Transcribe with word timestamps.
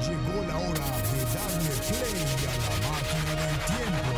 Llegó 0.00 0.42
la 0.46 0.56
hora 0.56 0.86
de 1.12 1.20
darle 1.34 1.74
play 1.88 2.16
a 2.48 2.54
la 2.56 2.74
máquina 2.88 3.32
del 3.36 3.56
tiempo. 3.66 4.10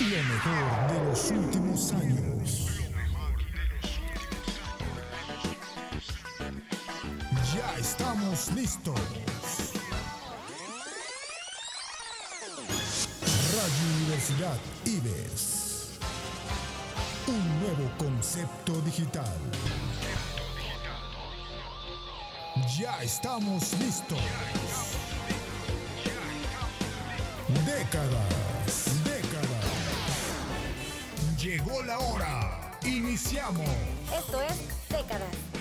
Lo 0.00 0.20
mejor 0.34 0.66
de 0.90 0.98
los 1.04 1.30
últimos 1.30 1.92
años. 1.92 2.66
Ya 7.54 7.68
estamos 7.78 8.50
listos. 8.56 9.00
Radio 13.54 13.84
Universidad 13.98 14.58
IBES. 14.84 15.90
Un 17.28 17.60
nuevo 17.60 17.86
concepto 17.98 18.80
digital. 18.80 19.38
Ya 22.68 23.02
estamos 23.02 23.72
listos. 23.80 24.18
Décadas, 27.66 29.04
décadas. 29.04 29.66
Llegó 31.38 31.82
la 31.82 31.98
hora. 31.98 32.78
Iniciamos. 32.84 33.68
Esto 34.16 34.42
es 34.42 34.88
Décadas. 34.88 35.51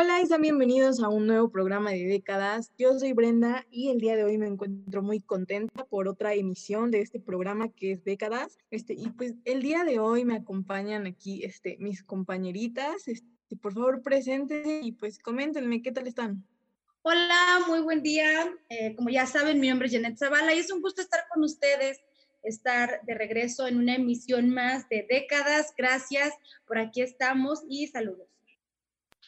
Hola 0.00 0.20
y 0.22 0.26
sean 0.26 0.42
bienvenidos 0.42 1.02
a 1.02 1.08
un 1.08 1.26
nuevo 1.26 1.50
programa 1.50 1.90
de 1.90 2.04
décadas. 2.04 2.70
Yo 2.78 2.96
soy 3.00 3.14
Brenda 3.14 3.66
y 3.68 3.90
el 3.90 3.98
día 3.98 4.14
de 4.14 4.22
hoy 4.22 4.38
me 4.38 4.46
encuentro 4.46 5.02
muy 5.02 5.18
contenta 5.18 5.86
por 5.86 6.06
otra 6.06 6.34
emisión 6.34 6.92
de 6.92 7.00
este 7.00 7.18
programa 7.18 7.68
que 7.72 7.90
es 7.90 8.04
Décadas. 8.04 8.58
Este, 8.70 8.94
y 8.94 9.10
pues 9.10 9.34
el 9.44 9.60
día 9.60 9.82
de 9.82 9.98
hoy 9.98 10.24
me 10.24 10.36
acompañan 10.36 11.08
aquí 11.08 11.42
este, 11.42 11.78
mis 11.80 12.04
compañeritas. 12.04 13.08
Este, 13.08 13.26
por 13.60 13.74
favor, 13.74 14.00
preséntense 14.00 14.82
y 14.84 14.92
pues 14.92 15.18
coméntenme 15.18 15.82
qué 15.82 15.90
tal 15.90 16.06
están. 16.06 16.44
Hola, 17.02 17.64
muy 17.66 17.80
buen 17.80 18.00
día. 18.00 18.54
Eh, 18.68 18.94
como 18.94 19.10
ya 19.10 19.26
saben, 19.26 19.58
mi 19.58 19.68
nombre 19.68 19.88
es 19.88 19.94
Janet 19.94 20.16
Zavala 20.16 20.54
y 20.54 20.60
es 20.60 20.70
un 20.70 20.80
gusto 20.80 21.02
estar 21.02 21.24
con 21.34 21.42
ustedes, 21.42 22.00
estar 22.44 23.00
de 23.02 23.14
regreso 23.14 23.66
en 23.66 23.78
una 23.78 23.96
emisión 23.96 24.50
más 24.50 24.88
de 24.88 25.04
décadas. 25.10 25.74
Gracias, 25.76 26.34
por 26.68 26.78
aquí 26.78 27.00
estamos 27.02 27.64
y 27.68 27.88
saludos. 27.88 28.28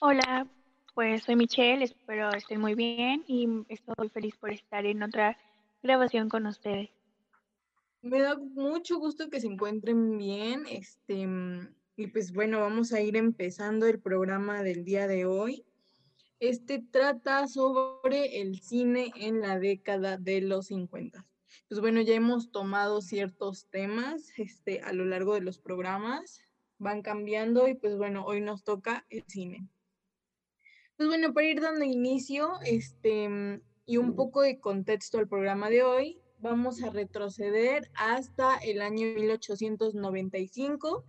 Hola, 0.02 0.46
pues 0.94 1.22
soy 1.24 1.36
Michelle, 1.36 1.84
espero 1.84 2.30
estén 2.32 2.60
muy 2.60 2.74
bien 2.74 3.24
y 3.26 3.48
estoy 3.68 4.08
feliz 4.08 4.36
por 4.36 4.50
estar 4.50 4.84
en 4.86 5.02
otra 5.02 5.36
grabación 5.82 6.28
con 6.28 6.46
ustedes. 6.46 6.90
Me 8.02 8.20
da 8.20 8.36
mucho 8.36 8.98
gusto 8.98 9.28
que 9.28 9.40
se 9.40 9.46
encuentren 9.46 10.16
bien. 10.16 10.64
Este, 10.68 11.28
y 11.96 12.06
pues 12.06 12.32
bueno, 12.32 12.60
vamos 12.60 12.92
a 12.92 13.00
ir 13.00 13.16
empezando 13.16 13.86
el 13.86 14.00
programa 14.00 14.62
del 14.62 14.84
día 14.84 15.06
de 15.06 15.26
hoy. 15.26 15.64
Este 16.38 16.78
trata 16.78 17.46
sobre 17.46 18.40
el 18.40 18.60
cine 18.60 19.12
en 19.16 19.42
la 19.42 19.58
década 19.58 20.16
de 20.16 20.40
los 20.40 20.68
50. 20.68 21.26
Pues 21.68 21.80
bueno, 21.80 22.00
ya 22.00 22.14
hemos 22.14 22.50
tomado 22.50 23.02
ciertos 23.02 23.66
temas 23.66 24.32
este, 24.38 24.80
a 24.80 24.94
lo 24.94 25.04
largo 25.04 25.34
de 25.34 25.42
los 25.42 25.58
programas, 25.58 26.40
van 26.78 27.02
cambiando 27.02 27.68
y 27.68 27.74
pues 27.74 27.96
bueno, 27.98 28.24
hoy 28.24 28.40
nos 28.40 28.64
toca 28.64 29.04
el 29.10 29.24
cine. 29.26 29.68
Pues 31.00 31.08
bueno, 31.08 31.32
para 31.32 31.46
ir 31.46 31.62
dando 31.62 31.82
inicio 31.86 32.60
este, 32.62 33.26
mm, 33.26 33.62
y 33.86 33.96
un 33.96 34.14
poco 34.14 34.42
de 34.42 34.60
contexto 34.60 35.16
al 35.16 35.28
programa 35.28 35.70
de 35.70 35.82
hoy, 35.82 36.20
vamos 36.40 36.82
a 36.82 36.90
retroceder 36.90 37.90
hasta 37.94 38.58
el 38.58 38.82
año 38.82 39.06
1895, 39.14 41.06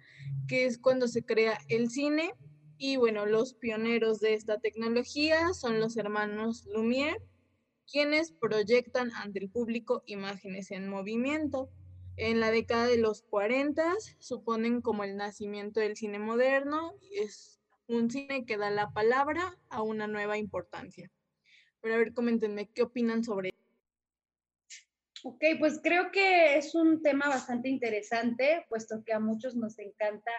que 0.47 0.66
es 0.66 0.78
cuando 0.78 1.09
se 1.09 1.25
crea 1.25 1.58
el 1.67 1.89
cine. 1.89 2.31
Y 2.78 2.95
bueno, 2.95 3.25
los 3.25 3.53
pioneros 3.53 4.22
de 4.22 4.34
esta 4.34 4.62
tecnología 4.62 5.53
son 5.53 5.81
los 5.81 5.97
hermanos 5.97 6.66
Lumière, 6.73 7.22
quienes 7.86 8.31
proyectan 8.31 9.12
ante 9.16 9.40
el 9.40 9.50
público 9.50 10.03
imágenes 10.06 10.72
en 10.72 10.88
movimiento. 10.88 11.69
En 12.16 12.40
la 12.40 12.50
década 12.50 12.88
de 12.88 12.97
los 12.97 13.23
40 13.23 13.94
suponen 14.19 14.79
como 14.79 15.03
el 15.03 15.18
nacimiento 15.18 15.81
del 15.81 15.97
cine 15.97 16.18
moderno, 16.18 16.94
es 17.12 17.60
un 17.94 18.09
cine 18.09 18.46
que 18.46 18.57
da 18.57 18.69
la 18.69 18.91
palabra 18.91 19.57
a 19.69 19.81
una 19.81 20.07
nueva 20.07 20.38
importancia. 20.38 21.12
Pero 21.81 21.96
a 21.96 21.97
ver, 21.97 22.13
coméntenme, 22.13 22.69
¿qué 22.69 22.84
opinan 22.84 23.24
sobre 23.24 23.52
Ok, 25.24 25.44
pues 25.59 25.79
creo 25.84 26.12
que 26.12 26.57
es 26.57 26.74
un 26.74 27.03
tema 27.03 27.28
bastante 27.28 27.69
interesante, 27.69 28.66
puesto 28.69 29.03
que 29.06 29.13
a 29.13 29.19
muchos 29.19 29.56
nos 29.56 29.78
encanta 29.78 30.31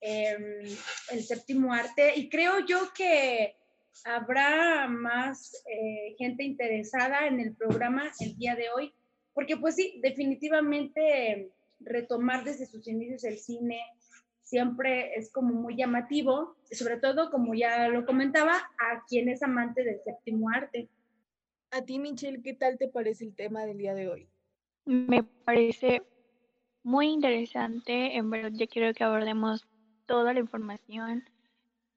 em, 0.00 0.62
el 1.10 1.24
séptimo 1.24 1.72
arte 1.72 2.12
y 2.16 2.28
creo 2.28 2.64
yo 2.64 2.92
que 2.94 3.56
habrá 4.04 4.86
más 4.86 5.64
eh, 5.66 6.14
gente 6.18 6.44
interesada 6.44 7.26
en 7.26 7.40
el 7.40 7.56
programa 7.56 8.12
el 8.20 8.36
día 8.36 8.54
de 8.54 8.70
hoy, 8.70 8.94
porque 9.34 9.56
pues 9.56 9.74
sí, 9.74 9.98
definitivamente 10.02 11.50
retomar 11.80 12.44
desde 12.44 12.66
sus 12.66 12.86
inicios 12.86 13.24
el 13.24 13.38
cine, 13.38 13.80
siempre 14.42 15.14
es 15.14 15.32
como 15.32 15.54
muy 15.54 15.76
llamativo, 15.76 16.56
sobre 16.70 16.98
todo 16.98 17.30
como 17.30 17.54
ya 17.54 17.88
lo 17.88 18.04
comentaba, 18.04 18.54
a 18.54 19.04
quien 19.08 19.28
es 19.28 19.42
amante 19.42 19.84
del 19.84 20.00
séptimo 20.04 20.50
arte. 20.50 20.88
A 21.70 21.82
ti, 21.82 21.98
Michelle, 21.98 22.42
¿qué 22.42 22.54
tal 22.54 22.76
te 22.78 22.88
parece 22.88 23.24
el 23.24 23.34
tema 23.34 23.64
del 23.64 23.78
día 23.78 23.94
de 23.94 24.08
hoy? 24.08 24.28
Me 24.84 25.22
parece 25.22 26.02
muy 26.82 27.08
interesante, 27.08 28.16
en 28.16 28.28
verdad 28.30 28.50
yo 28.52 28.66
quiero 28.66 28.92
que 28.92 29.04
abordemos 29.04 29.66
toda 30.06 30.34
la 30.34 30.40
información. 30.40 31.24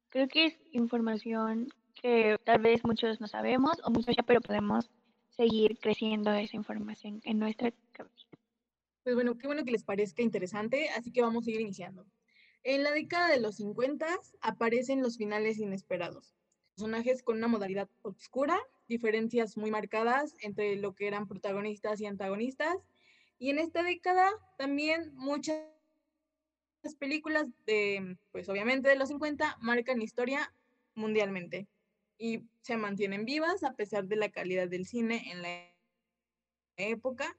Creo 0.09 0.27
que 0.27 0.45
es 0.45 0.59
información 0.71 1.67
que 2.01 2.37
tal 2.45 2.61
vez 2.61 2.85
muchos 2.85 3.19
no 3.19 3.27
sabemos 3.27 3.81
o 3.83 3.89
muchos 3.89 4.15
ya, 4.15 4.23
pero 4.23 4.41
podemos 4.41 4.89
seguir 5.29 5.77
creciendo 5.79 6.31
esa 6.31 6.55
información 6.55 7.21
en 7.25 7.39
nuestra 7.39 7.73
cabeza. 7.91 8.27
Pues 9.03 9.15
bueno, 9.15 9.37
qué 9.37 9.47
bueno 9.47 9.65
que 9.65 9.71
les 9.71 9.83
parezca 9.83 10.21
interesante, 10.21 10.89
así 10.89 11.11
que 11.11 11.21
vamos 11.21 11.45
a 11.45 11.51
ir 11.51 11.59
iniciando. 11.59 12.05
En 12.65 12.81
la 12.81 12.91
década 12.91 13.29
de 13.29 13.39
los 13.39 13.57
50 13.57 14.07
aparecen 14.41 15.03
los 15.03 15.17
finales 15.17 15.59
inesperados. 15.59 16.33
Personajes 16.73 17.21
con 17.21 17.37
una 17.37 17.47
modalidad 17.47 17.87
oscura, 18.01 18.59
diferencias 18.87 19.55
muy 19.55 19.69
marcadas 19.69 20.33
entre 20.39 20.75
lo 20.75 20.95
que 20.95 21.05
eran 21.05 21.27
protagonistas 21.27 22.01
y 22.01 22.07
antagonistas. 22.07 22.75
Y 23.37 23.51
en 23.51 23.59
esta 23.59 23.83
década 23.83 24.31
también 24.57 25.13
muchas 25.13 25.61
películas 26.97 27.45
de, 27.67 28.17
pues 28.31 28.49
obviamente 28.49 28.89
de 28.89 28.95
los 28.95 29.09
50, 29.09 29.57
marcan 29.61 30.01
historia 30.01 30.51
mundialmente 30.95 31.67
y 32.17 32.45
se 32.61 32.77
mantienen 32.77 33.25
vivas 33.25 33.63
a 33.63 33.75
pesar 33.75 34.07
de 34.07 34.15
la 34.15 34.29
calidad 34.29 34.67
del 34.67 34.87
cine 34.87 35.31
en 35.31 35.43
la 35.43 35.71
época, 36.77 37.37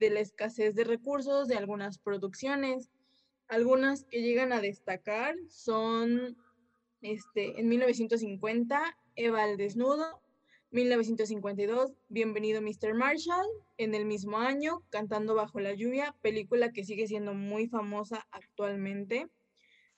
de 0.00 0.08
la 0.08 0.20
escasez 0.20 0.74
de 0.74 0.84
recursos 0.84 1.46
de 1.46 1.56
algunas 1.56 1.98
producciones 1.98 2.90
algunas 3.52 4.04
que 4.04 4.22
llegan 4.22 4.50
a 4.54 4.62
destacar 4.62 5.34
son 5.50 6.38
este, 7.02 7.60
en 7.60 7.68
1950, 7.68 8.96
Eva 9.14 9.44
al 9.44 9.58
desnudo, 9.58 10.22
1952, 10.70 11.92
Bienvenido 12.08 12.62
Mr. 12.62 12.94
Marshall, 12.94 13.46
en 13.76 13.94
el 13.94 14.06
mismo 14.06 14.38
año, 14.38 14.82
Cantando 14.88 15.34
bajo 15.34 15.60
la 15.60 15.74
lluvia, 15.74 16.16
película 16.22 16.72
que 16.72 16.82
sigue 16.82 17.06
siendo 17.06 17.34
muy 17.34 17.68
famosa 17.68 18.26
actualmente. 18.30 19.28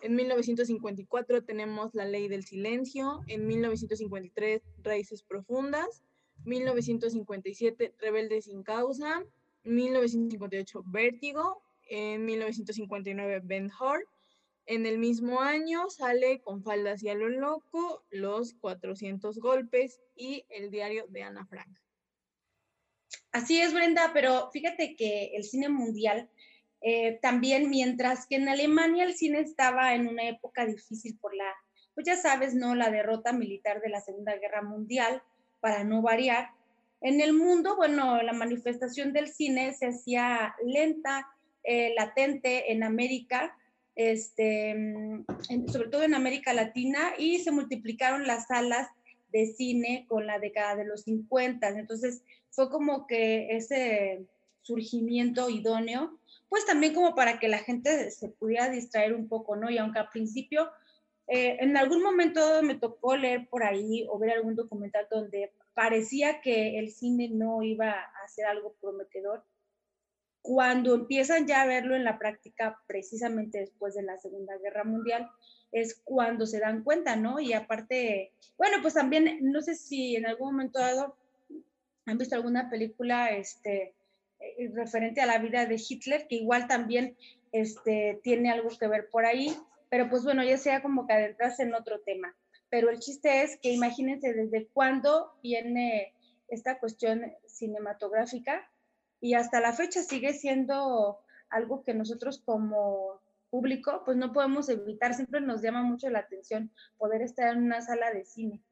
En 0.00 0.16
1954 0.16 1.44
tenemos 1.44 1.94
La 1.94 2.06
ley 2.06 2.26
del 2.26 2.42
silencio, 2.42 3.21
en 3.28 3.47
1953 3.47 4.62
Raíces 4.82 5.22
profundas, 5.22 6.03
1957 6.44 7.94
Rebelde 7.98 8.42
sin 8.42 8.65
causa, 8.65 9.25
1958 9.62 10.82
Vértigo, 10.86 11.63
en 11.89 12.25
1959 12.25 13.41
Ben 13.45 13.71
Hur. 13.71 14.06
En 14.67 14.87
el 14.87 14.99
mismo 14.99 15.41
año 15.41 15.91
sale 15.91 16.41
con 16.41 16.63
faldas 16.63 17.03
y 17.03 17.10
a 17.10 17.15
lo 17.15 17.28
loco, 17.28 18.04
los 18.10 18.54
400 18.54 19.39
golpes 19.39 20.01
y 20.16 20.47
el 20.48 20.71
diario 20.71 21.07
de 21.09 21.22
Ana 21.22 21.45
Frank. 21.45 21.69
Así 23.33 23.60
es, 23.60 23.75
Brenda, 23.75 24.13
pero 24.15 24.51
fíjate 24.53 24.97
que 24.97 25.33
el 25.34 25.45
cine 25.45 25.69
mundial 25.69 26.31
eh, 26.86 27.19
también, 27.22 27.71
mientras 27.71 28.27
que 28.27 28.37
en 28.37 28.48
Alemania 28.48 29.04
el 29.04 29.15
cine 29.15 29.41
estaba 29.41 29.95
en 29.95 30.07
una 30.07 30.28
época 30.28 30.66
difícil 30.66 31.16
por 31.19 31.34
la, 31.34 31.51
pues 31.95 32.07
ya 32.07 32.15
sabes, 32.16 32.54
¿no? 32.54 32.75
La 32.75 32.91
derrota 32.91 33.33
militar 33.33 33.80
de 33.80 33.89
la 33.89 34.03
Segunda 34.03 34.37
Guerra 34.37 34.63
Mundial, 34.63 35.22
para 35.60 35.83
no 35.83 36.03
variar. 36.03 36.51
En 37.01 37.22
el 37.22 37.33
mundo, 37.33 37.75
bueno, 37.77 38.22
la 38.22 38.34
manifestación 38.34 39.15
del 39.15 39.28
cine 39.28 39.72
se 39.72 39.87
hacía 39.87 40.54
lenta, 40.63 41.27
eh, 41.65 41.93
latente 41.97 42.72
en 42.72 42.83
América, 42.83 43.57
este, 43.97 44.75
sobre 45.69 45.89
todo 45.89 46.03
en 46.03 46.15
América 46.15 46.53
Latina, 46.53 47.15
y 47.19 47.39
se 47.41 47.51
multiplicaron 47.51 48.27
las 48.27 48.47
salas 48.49 48.89
de 49.33 49.47
cine 49.47 50.07
con 50.09 50.27
la 50.27 50.39
década 50.39 50.77
de 50.77 50.84
los 50.84 51.03
50. 51.03 51.69
Entonces 51.69 52.22
fue 52.51 52.71
como 52.71 53.07
que 53.07 53.57
ese 53.57 54.27
surgimiento 54.63 55.51
idóneo, 55.51 56.19
pues 56.49 56.65
también 56.66 56.95
como 56.95 57.15
para 57.15 57.39
que 57.39 57.49
la 57.49 57.59
gente 57.59 58.11
se 58.11 58.28
pudiera 58.28 58.71
distraer 58.71 59.15
un 59.15 59.28
poco, 59.28 59.57
¿no? 59.57 59.71
Y 59.71 59.78
aunque 59.78 59.99
al 59.99 60.09
principio 60.09 60.71
eh, 61.27 61.57
en 61.61 61.77
algún 61.77 62.03
momento 62.03 62.63
me 62.63 62.75
tocó 62.75 63.16
leer 63.16 63.49
por 63.49 63.65
ahí 63.65 64.07
o 64.11 64.19
ver 64.19 64.33
algún 64.33 64.55
documental 64.55 65.07
donde 65.11 65.53
parecía 65.75 66.41
que 66.41 66.78
el 66.78 66.91
cine 66.91 67.28
no 67.31 67.63
iba 67.63 67.91
a 67.91 68.28
ser 68.28 68.47
algo 68.47 68.75
prometedor. 68.81 69.43
Cuando 70.46 70.94
empiezan 70.94 71.46
ya 71.46 71.62
a 71.62 71.66
verlo 71.66 71.96
en 71.96 72.04
la 72.04 72.18
práctica, 72.18 72.78
precisamente 72.86 73.60
después 73.60 73.94
de 73.94 74.02
la 74.02 74.18
Segunda 74.18 74.58
Guerra 74.58 74.84
Mundial, 74.84 75.30
es 75.72 76.02
cuando 76.04 76.44
se 76.44 76.60
dan 76.60 76.84
cuenta, 76.84 77.16
¿no? 77.16 77.41
Y 77.41 77.54
aparte, 77.54 78.30
bueno, 78.58 78.76
pues 78.82 78.92
también, 78.92 79.38
no 79.41 79.62
sé 79.62 79.74
si 79.74 80.16
en 80.16 80.26
algún 80.26 80.52
momento 80.52 80.80
dado 80.80 81.16
han 82.04 82.18
visto 82.18 82.34
alguna 82.34 82.68
película 82.68 83.30
este, 83.30 83.94
eh, 84.38 84.70
referente 84.74 85.22
a 85.22 85.26
la 85.26 85.38
vida 85.38 85.64
de 85.64 85.80
Hitler, 85.82 86.26
que 86.28 86.34
igual 86.34 86.68
también 86.68 87.16
este, 87.50 88.20
tiene 88.22 88.50
algo 88.50 88.68
que 88.78 88.86
ver 88.86 89.08
por 89.08 89.24
ahí, 89.24 89.56
pero 89.88 90.10
pues 90.10 90.24
bueno, 90.24 90.44
ya 90.44 90.58
sea 90.58 90.82
como 90.82 91.06
que 91.06 91.14
adentrarse 91.14 91.62
en 91.62 91.74
otro 91.74 92.00
tema. 92.00 92.36
Pero 92.68 92.91
el 92.91 92.98
chiste 92.98 93.44
es 93.44 93.58
que 93.62 93.72
imagínense 93.72 94.34
desde 94.34 94.66
cuándo 94.74 95.38
viene 95.42 96.12
esta 96.48 96.78
cuestión 96.78 97.32
cinematográfica 97.46 98.70
y 99.24 99.32
hasta 99.32 99.59
la 99.59 99.72
fecha 99.72 100.03
sigue 100.03 100.34
siendo 100.34 101.18
algo 101.48 101.82
que 101.82 101.94
nosotros 101.94 102.42
como 102.44 103.22
público 103.48 104.03
pues 104.04 104.18
no 104.18 104.34
podemos 104.34 104.68
evitar, 104.68 105.15
siempre 105.15 105.41
nos 105.41 105.62
llama 105.62 105.82
mucho 105.82 106.10
la 106.10 106.18
atención 106.18 106.71
poder 106.98 107.22
estar 107.22 107.50
en 107.56 107.62
una 107.62 107.80
sala 107.80 108.12
de 108.12 108.26
cine. 108.26 108.62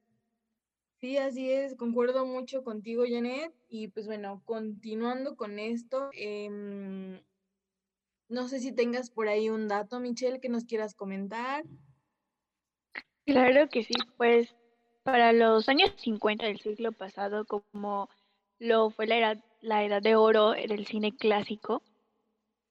Sí, 1.01 1.17
así 1.17 1.51
es, 1.51 1.75
concuerdo 1.75 2.27
mucho 2.27 2.65
contigo, 2.65 3.05
Janet. 3.09 3.55
Y 3.71 3.89
pues 3.89 4.05
bueno, 4.07 4.43
continuando 4.45 5.37
con 5.37 5.59
esto, 5.59 6.11
em, 6.13 7.19
no 8.29 8.47
sé 8.47 8.61
si 8.61 8.73
tengas 8.73 9.09
por 9.09 9.29
ahí 9.29 9.49
un 9.49 9.69
dato, 9.69 10.01
Michelle, 10.01 10.39
que 10.39 10.51
nos 10.51 10.67
quieras 10.67 10.95
comentar. 10.95 11.65
Claro 13.25 13.71
que 13.71 13.85
sí, 13.85 13.95
pues 14.19 14.55
para 15.03 15.33
los 15.33 15.67
años 15.71 15.95
50 15.97 16.45
del 16.45 16.61
siglo 16.61 16.93
pasado, 16.93 17.47
como 17.47 18.11
lo 18.59 18.91
fue 18.91 19.07
la 19.07 19.17
edad, 19.17 19.45
la 19.63 19.85
edad 19.85 20.03
de 20.03 20.17
oro 20.17 20.51
del 20.51 20.87
cine 20.87 21.17
clásico, 21.17 21.83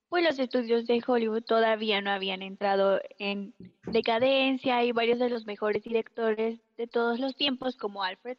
pues 0.08 0.24
los 0.24 0.38
estudios 0.38 0.86
de 0.86 1.02
Hollywood 1.04 1.42
todavía 1.42 2.00
no 2.02 2.10
habían 2.10 2.42
entrado 2.42 3.00
en 3.18 3.54
decadencia 3.84 4.84
y 4.84 4.92
varios 4.92 5.18
de 5.18 5.30
los 5.30 5.46
mejores 5.46 5.82
directores 5.82 6.60
de 6.76 6.86
todos 6.86 7.18
los 7.18 7.34
tiempos, 7.34 7.76
como 7.76 8.02
Alfred 8.04 8.36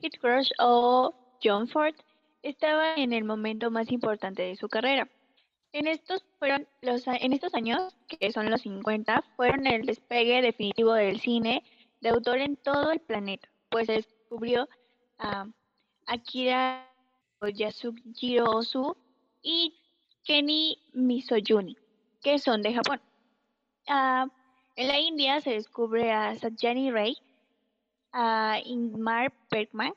Hitchcock 0.00 0.46
o 0.60 1.12
John 1.42 1.66
Ford, 1.68 1.94
estaban 2.42 2.98
en 2.98 3.12
el 3.12 3.24
momento 3.24 3.70
más 3.70 3.90
importante 3.90 4.42
de 4.42 4.56
su 4.56 4.68
carrera. 4.68 5.08
En 5.72 5.86
estos, 5.86 6.24
fueron 6.38 6.66
los, 6.80 7.06
en 7.06 7.32
estos 7.32 7.54
años, 7.54 7.94
que 8.06 8.32
son 8.32 8.50
los 8.50 8.62
50, 8.62 9.22
fueron 9.36 9.66
el 9.66 9.86
despegue 9.86 10.42
definitivo 10.42 10.94
del 10.94 11.20
cine 11.20 11.64
de 12.00 12.08
autor 12.08 12.38
en 12.38 12.56
todo 12.56 12.92
el 12.92 13.00
planeta, 13.00 13.48
pues 13.68 13.88
descubrió 13.88 14.68
a 15.18 15.46
Akira 16.06 16.89
Yasujiro 17.48 18.44
Ozu 18.44 18.96
y 19.42 19.74
Kenny 20.24 20.78
Misoyuni, 20.92 21.76
que 22.22 22.38
son 22.38 22.62
de 22.62 22.74
Japón. 22.74 23.00
Ah, 23.88 24.26
en 24.76 24.88
la 24.88 24.98
India 24.98 25.40
se 25.40 25.50
descubre 25.50 26.12
a 26.12 26.36
Satyani 26.36 26.90
Ray, 26.90 27.16
a 28.12 28.60
Ingmar 28.64 29.32
Bergman. 29.50 29.94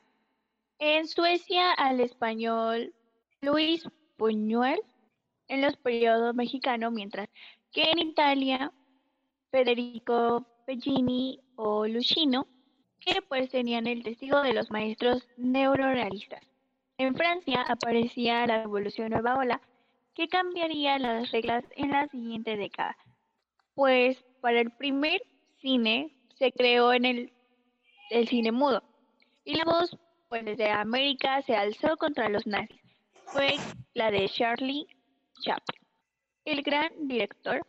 En 0.78 1.06
Suecia 1.06 1.72
al 1.72 2.00
español 2.00 2.92
Luis 3.40 3.86
Buñuel 4.18 4.80
en 5.48 5.62
los 5.62 5.76
periodos 5.76 6.34
mexicanos, 6.34 6.92
mientras 6.92 7.28
que 7.72 7.90
en 7.90 7.98
Italia 7.98 8.72
Federico 9.50 10.46
Bellini 10.66 11.40
o 11.56 11.86
Lucino, 11.86 12.46
que 13.00 13.20
pues 13.22 13.50
tenían 13.50 13.86
el 13.86 14.02
testigo 14.02 14.42
de 14.42 14.54
los 14.54 14.70
maestros 14.70 15.28
neurorealistas. 15.36 16.42
En 16.96 17.16
Francia 17.16 17.62
aparecía 17.62 18.46
la 18.46 18.62
Revolución 18.62 19.10
Nueva 19.10 19.34
Ola, 19.36 19.60
que 20.14 20.28
cambiaría 20.28 20.96
las 21.00 21.32
reglas 21.32 21.64
en 21.74 21.90
la 21.90 22.06
siguiente 22.06 22.56
década. 22.56 22.96
Pues 23.74 24.24
para 24.40 24.60
el 24.60 24.70
primer 24.70 25.20
cine 25.60 26.14
se 26.38 26.52
creó 26.52 26.92
en 26.92 27.04
el, 27.04 27.32
cine 28.28 28.52
mudo, 28.52 28.80
y 29.44 29.56
la 29.56 29.64
voz 29.64 29.98
pues 30.28 30.44
desde 30.44 30.70
América 30.70 31.42
se 31.42 31.56
alzó 31.56 31.96
contra 31.96 32.28
los 32.28 32.46
nazis. 32.46 32.80
Fue 33.24 33.56
la 33.94 34.12
de 34.12 34.28
Charlie 34.28 34.86
Chaplin, 35.40 35.82
el 36.44 36.62
gran 36.62 37.08
director 37.08 37.66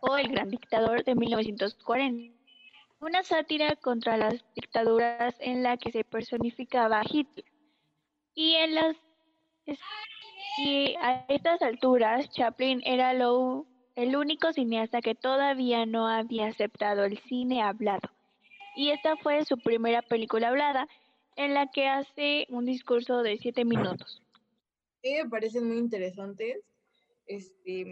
o 0.00 0.16
el 0.16 0.28
gran 0.28 0.48
dictador 0.48 1.04
de 1.04 1.14
1940. 1.14 2.34
Una 3.00 3.22
sátira 3.22 3.76
contra 3.76 4.16
las 4.16 4.42
dictaduras 4.54 5.34
en 5.40 5.62
la 5.62 5.76
que 5.76 5.92
se 5.92 6.04
personificaba 6.04 7.02
Hitler. 7.04 7.44
Y 8.34 8.54
en 8.54 8.74
las 8.74 8.96
y 10.58 10.94
a 11.00 11.24
estas 11.28 11.60
alturas 11.62 12.30
Chaplin 12.30 12.80
era 12.84 13.12
lo, 13.12 13.66
el 13.96 14.14
único 14.14 14.52
cineasta 14.52 15.00
que 15.00 15.14
todavía 15.14 15.84
no 15.84 16.06
había 16.06 16.46
aceptado 16.46 17.04
el 17.04 17.18
cine 17.18 17.62
hablado. 17.62 18.08
Y 18.76 18.90
esta 18.90 19.16
fue 19.16 19.44
su 19.44 19.58
primera 19.58 20.02
película 20.02 20.48
hablada 20.48 20.86
en 21.36 21.54
la 21.54 21.70
que 21.70 21.88
hace 21.88 22.46
un 22.50 22.66
discurso 22.66 23.22
de 23.22 23.38
siete 23.38 23.64
minutos. 23.64 24.22
Me 25.02 25.28
parecen 25.28 25.66
muy 25.66 25.78
interesantes 25.78 26.58
este, 27.26 27.86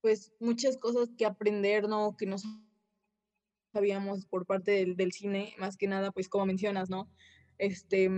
pues 0.00 0.32
muchas 0.40 0.76
cosas 0.76 1.10
que 1.16 1.26
aprender, 1.26 1.88
¿no? 1.88 2.16
Que 2.16 2.26
no 2.26 2.36
sabíamos 3.72 4.26
por 4.26 4.46
parte 4.46 4.72
del, 4.72 4.96
del, 4.96 5.12
cine, 5.12 5.54
más 5.58 5.76
que 5.76 5.86
nada, 5.86 6.10
pues 6.10 6.28
como 6.28 6.46
mencionas, 6.46 6.90
¿no? 6.90 7.08
Este, 7.58 8.10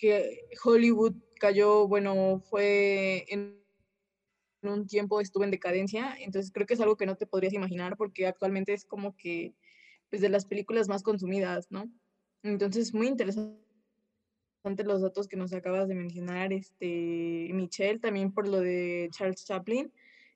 que 0.00 0.48
Hollywood 0.64 1.14
cayó, 1.38 1.86
bueno, 1.86 2.40
fue 2.48 3.26
en 3.28 3.60
un 4.62 4.86
tiempo 4.86 5.20
estuvo 5.20 5.44
en 5.44 5.50
decadencia, 5.50 6.16
entonces 6.18 6.50
creo 6.52 6.66
que 6.66 6.74
es 6.74 6.80
algo 6.80 6.96
que 6.96 7.06
no 7.06 7.16
te 7.16 7.26
podrías 7.26 7.52
imaginar 7.52 7.96
porque 7.96 8.26
actualmente 8.26 8.72
es 8.72 8.86
como 8.86 9.14
que, 9.16 9.54
pues 10.08 10.22
de 10.22 10.30
las 10.30 10.46
películas 10.46 10.88
más 10.88 11.02
consumidas, 11.02 11.70
¿no? 11.70 11.90
Entonces, 12.42 12.94
muy 12.94 13.08
interesante 13.08 13.58
los 14.84 15.02
datos 15.02 15.28
que 15.28 15.36
nos 15.36 15.52
acabas 15.52 15.88
de 15.88 15.94
mencionar, 15.94 16.52
este, 16.52 17.50
Michelle, 17.52 17.98
también 17.98 18.32
por 18.32 18.48
lo 18.48 18.60
de 18.60 19.08
Charles 19.12 19.44
Chaplin, 19.44 19.92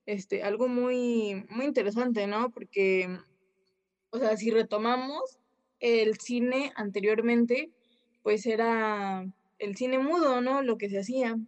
este, 0.06 0.42
algo 0.42 0.68
muy, 0.68 1.44
muy 1.48 1.64
interesante, 1.64 2.26
¿no? 2.26 2.50
Porque, 2.50 3.18
o 4.10 4.18
sea, 4.18 4.36
si 4.36 4.50
retomamos 4.50 5.38
el 5.80 6.18
cine 6.18 6.72
anteriormente, 6.76 7.70
pues 8.22 8.46
era 8.46 9.26
el 9.58 9.76
cine 9.76 9.98
mudo, 9.98 10.40
¿no? 10.40 10.62
Lo 10.62 10.78
que 10.78 10.88
se 10.88 10.98
hacía. 10.98 11.38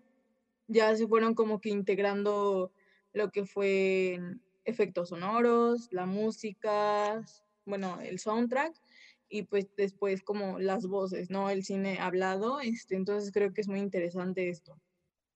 Ya 0.68 0.94
se 0.96 1.06
fueron 1.06 1.34
como 1.34 1.60
que 1.60 1.68
integrando 1.68 2.72
lo 3.12 3.30
que 3.30 3.44
fue 3.46 4.20
efectos 4.64 5.10
sonoros, 5.10 5.88
la 5.92 6.06
música, 6.06 7.24
bueno, 7.64 8.00
el 8.00 8.18
soundtrack, 8.18 8.74
y 9.28 9.42
pues 9.42 9.66
después 9.76 10.22
como 10.22 10.58
las 10.58 10.86
voces, 10.86 11.30
¿no? 11.30 11.50
El 11.50 11.64
cine 11.64 11.98
hablado, 11.98 12.60
este, 12.60 12.96
entonces 12.96 13.32
creo 13.32 13.54
que 13.54 13.60
es 13.60 13.68
muy 13.68 13.80
interesante 13.80 14.48
esto. 14.48 14.78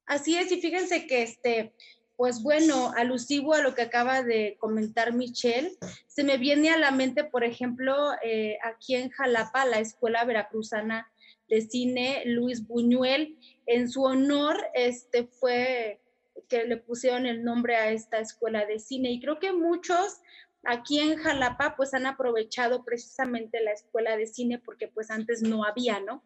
Así 0.07 0.37
es, 0.37 0.51
y 0.53 0.61
fíjense 0.61 1.07
que 1.07 1.23
este, 1.23 1.73
pues 2.17 2.43
bueno, 2.43 2.93
alusivo 2.97 3.55
a 3.55 3.63
lo 3.63 3.75
que 3.75 3.83
acaba 3.83 4.23
de 4.23 4.57
comentar 4.59 5.15
Michelle, 5.15 5.73
se 6.07 6.25
me 6.25 6.37
viene 6.37 6.71
a 6.71 6.79
la 6.79 6.91
mente, 6.91 7.25
por 7.25 7.45
ejemplo, 7.45 7.95
eh, 8.23 8.59
aquí 8.63 8.95
en 8.97 9.11
Jalapa, 9.11 9.65
la 9.65 9.79
Escuela 9.79 10.25
Veracruzana 10.25 11.11
de 11.51 11.61
Cine 11.61 12.23
Luis 12.25 12.67
Buñuel, 12.67 13.37
en 13.67 13.91
su 13.91 14.05
honor, 14.05 14.57
este 14.75 15.25
fue 15.27 16.01
que 16.49 16.65
le 16.65 16.77
pusieron 16.79 17.27
el 17.27 17.45
nombre 17.45 17.77
a 17.77 17.93
esta 17.93 18.19
escuela 18.19 18.65
de 18.65 18.79
cine 18.79 19.11
y 19.11 19.21
creo 19.21 19.39
que 19.39 19.53
muchos 19.53 20.21
aquí 20.65 20.99
en 20.99 21.17
Jalapa 21.17 21.75
pues 21.77 21.95
han 21.95 22.07
aprovechado 22.07 22.85
precisamente 22.85 23.63
la 23.63 23.73
escuela 23.73 24.17
de 24.17 24.27
cine 24.27 24.59
porque 24.59 24.89
pues 24.89 25.11
antes 25.11 25.43
no 25.43 25.65
había, 25.65 26.01
¿no? 26.01 26.23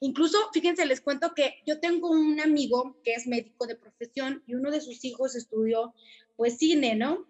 Incluso, 0.00 0.38
fíjense, 0.52 0.86
les 0.86 1.00
cuento 1.00 1.34
que 1.34 1.54
yo 1.66 1.80
tengo 1.80 2.10
un 2.10 2.40
amigo 2.40 2.96
que 3.02 3.12
es 3.12 3.26
médico 3.26 3.66
de 3.66 3.76
profesión 3.76 4.42
y 4.46 4.54
uno 4.54 4.70
de 4.70 4.80
sus 4.80 5.04
hijos 5.04 5.34
estudió 5.36 5.94
pues 6.36 6.58
cine, 6.58 6.94
¿no? 6.94 7.26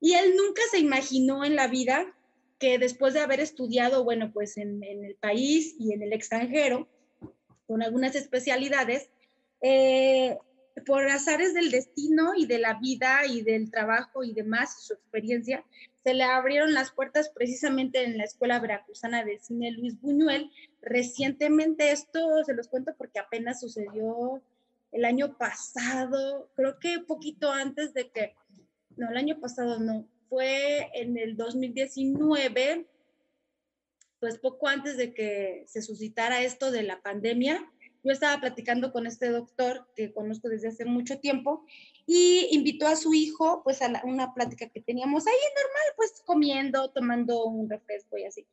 Y 0.00 0.14
él 0.14 0.34
nunca 0.36 0.62
se 0.70 0.78
imaginó 0.78 1.44
en 1.44 1.56
la 1.56 1.68
vida 1.68 2.14
que 2.60 2.78
después 2.78 3.14
de 3.14 3.20
haber 3.20 3.40
estudiado, 3.40 4.04
bueno, 4.04 4.30
pues 4.32 4.58
en, 4.58 4.84
en 4.84 5.04
el 5.04 5.16
país 5.16 5.74
y 5.78 5.92
en 5.94 6.02
el 6.02 6.12
extranjero, 6.12 6.88
con 7.66 7.82
algunas 7.82 8.14
especialidades, 8.14 9.10
eh, 9.62 10.38
por 10.86 11.06
azares 11.08 11.54
del 11.54 11.70
destino 11.70 12.34
y 12.36 12.46
de 12.46 12.58
la 12.58 12.74
vida 12.74 13.26
y 13.26 13.42
del 13.42 13.70
trabajo 13.70 14.22
y 14.22 14.34
demás, 14.34 14.84
su 14.84 14.92
experiencia, 14.92 15.64
se 16.04 16.14
le 16.14 16.22
abrieron 16.22 16.74
las 16.74 16.92
puertas 16.92 17.30
precisamente 17.30 18.04
en 18.04 18.18
la 18.18 18.24
Escuela 18.24 18.60
Veracruzana 18.60 19.24
de 19.24 19.38
Cine 19.38 19.72
Luis 19.72 20.00
Buñuel. 20.00 20.50
Recientemente 20.82 21.90
esto 21.90 22.44
se 22.44 22.54
los 22.54 22.68
cuento 22.68 22.94
porque 22.96 23.18
apenas 23.18 23.60
sucedió 23.60 24.42
el 24.92 25.04
año 25.04 25.36
pasado, 25.38 26.50
creo 26.56 26.78
que 26.78 26.98
poquito 27.00 27.50
antes 27.52 27.94
de 27.94 28.10
que, 28.10 28.34
no, 28.96 29.08
el 29.10 29.16
año 29.16 29.38
pasado 29.40 29.78
no, 29.78 30.06
fue 30.30 30.88
en 30.94 31.18
el 31.18 31.36
2019, 31.36 32.86
pues 34.20 34.38
poco 34.38 34.68
antes 34.68 34.96
de 34.96 35.12
que 35.12 35.64
se 35.66 35.82
suscitara 35.82 36.42
esto 36.42 36.70
de 36.70 36.84
la 36.84 37.02
pandemia. 37.02 37.68
Yo 38.04 38.12
estaba 38.12 38.40
platicando 38.40 38.92
con 38.92 39.06
este 39.06 39.28
doctor 39.28 39.88
que 39.94 40.14
conozco 40.14 40.48
desde 40.48 40.68
hace 40.68 40.84
mucho 40.86 41.18
tiempo 41.18 41.66
y 42.06 42.48
invitó 42.52 42.86
a 42.86 42.96
su 42.96 43.12
hijo 43.12 43.62
pues 43.64 43.82
a 43.82 44.02
una 44.04 44.32
plática 44.32 44.70
que 44.70 44.80
teníamos 44.80 45.26
ahí 45.26 45.34
normal, 45.34 45.94
pues 45.96 46.22
comiendo, 46.24 46.90
tomando 46.92 47.44
un 47.44 47.68
refresco 47.68 48.16
y 48.16 48.24
así. 48.24 48.46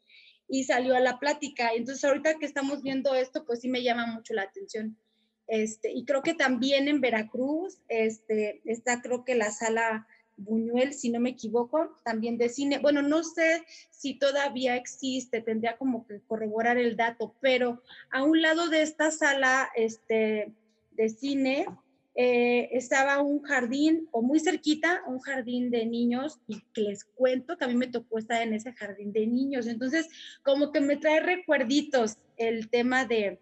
Y 0.50 0.64
salió 0.64 0.96
a 0.96 1.00
la 1.00 1.20
plática. 1.20 1.70
Entonces 1.74 2.04
ahorita 2.04 2.40
que 2.40 2.46
estamos 2.48 2.82
viendo 2.82 3.14
esto, 3.14 3.46
pues 3.46 3.62
sí 3.62 3.70
me 3.70 3.84
llama 3.84 4.08
mucho 4.08 4.34
la 4.34 4.44
atención. 4.44 4.98
Este, 5.46 5.92
y 5.94 6.06
creo 6.06 6.24
que 6.24 6.34
también 6.34 6.88
en 6.88 7.02
Veracruz 7.02 7.80
este, 7.88 8.62
está 8.66 9.02
creo 9.02 9.24
que 9.24 9.36
la 9.36 9.52
sala 9.52 10.08
Buñuel, 10.38 10.94
si 10.94 11.10
no 11.10 11.20
me 11.20 11.32
equivoco, 11.32 11.96
también 12.04 12.38
de 12.38 12.50
cine. 12.50 12.78
Bueno, 12.78 13.02
no 13.02 13.24
sé 13.24 13.64
si 13.90 14.14
todavía 14.14 14.76
existe, 14.76 15.42
tendría 15.42 15.78
como 15.78 16.06
que 16.06 16.22
corroborar 16.28 16.78
el 16.78 16.96
dato, 16.96 17.36
pero 17.42 17.82
a 18.12 18.24
un 18.24 18.42
lado 18.42 18.70
de 18.70 18.84
esta 18.84 19.10
sala 19.12 19.70
este, 19.76 20.54
de 20.92 21.10
cine 21.10 21.66
eh, 22.14 22.70
estaba 22.72 23.22
un 23.22 23.42
jardín, 23.42 24.08
o 24.12 24.22
muy 24.22 24.40
cerquita, 24.40 25.02
un 25.08 25.20
jardín 25.20 25.72
de 25.72 25.86
niños, 25.86 26.40
y 26.48 26.62
que 26.74 26.82
les 26.82 27.04
cuento 27.04 27.58
que 27.58 27.66
a 27.66 27.68
mí 27.68 27.76
me 27.76 27.88
tocó 27.88 28.20
estar 28.20 28.42
en 28.42 28.54
ese 28.54 28.74
jardín 28.74 29.12
de 29.12 29.26
niños. 29.26 29.68
Entonces, 29.68 30.08
como 30.44 30.72
que 30.72 30.82
me 30.82 30.98
trae 30.98 31.20
recuerditos 31.20 32.18
el 32.38 32.70
tema 32.70 33.06
de, 33.06 33.40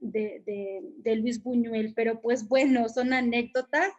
de, 0.00 0.82
de 0.98 1.16
Luis 1.16 1.42
Buñuel, 1.42 1.94
pero 1.94 2.20
pues 2.20 2.48
bueno, 2.48 2.88
son 2.88 3.12
anécdotas 3.12 3.92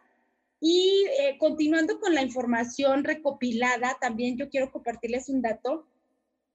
y 0.60 1.06
eh, 1.18 1.38
continuando 1.38 1.98
con 1.98 2.14
la 2.14 2.22
información 2.22 3.02
recopilada, 3.02 3.96
también 4.00 4.36
yo 4.36 4.50
quiero 4.50 4.70
compartirles 4.70 5.28
un 5.30 5.40
dato 5.40 5.86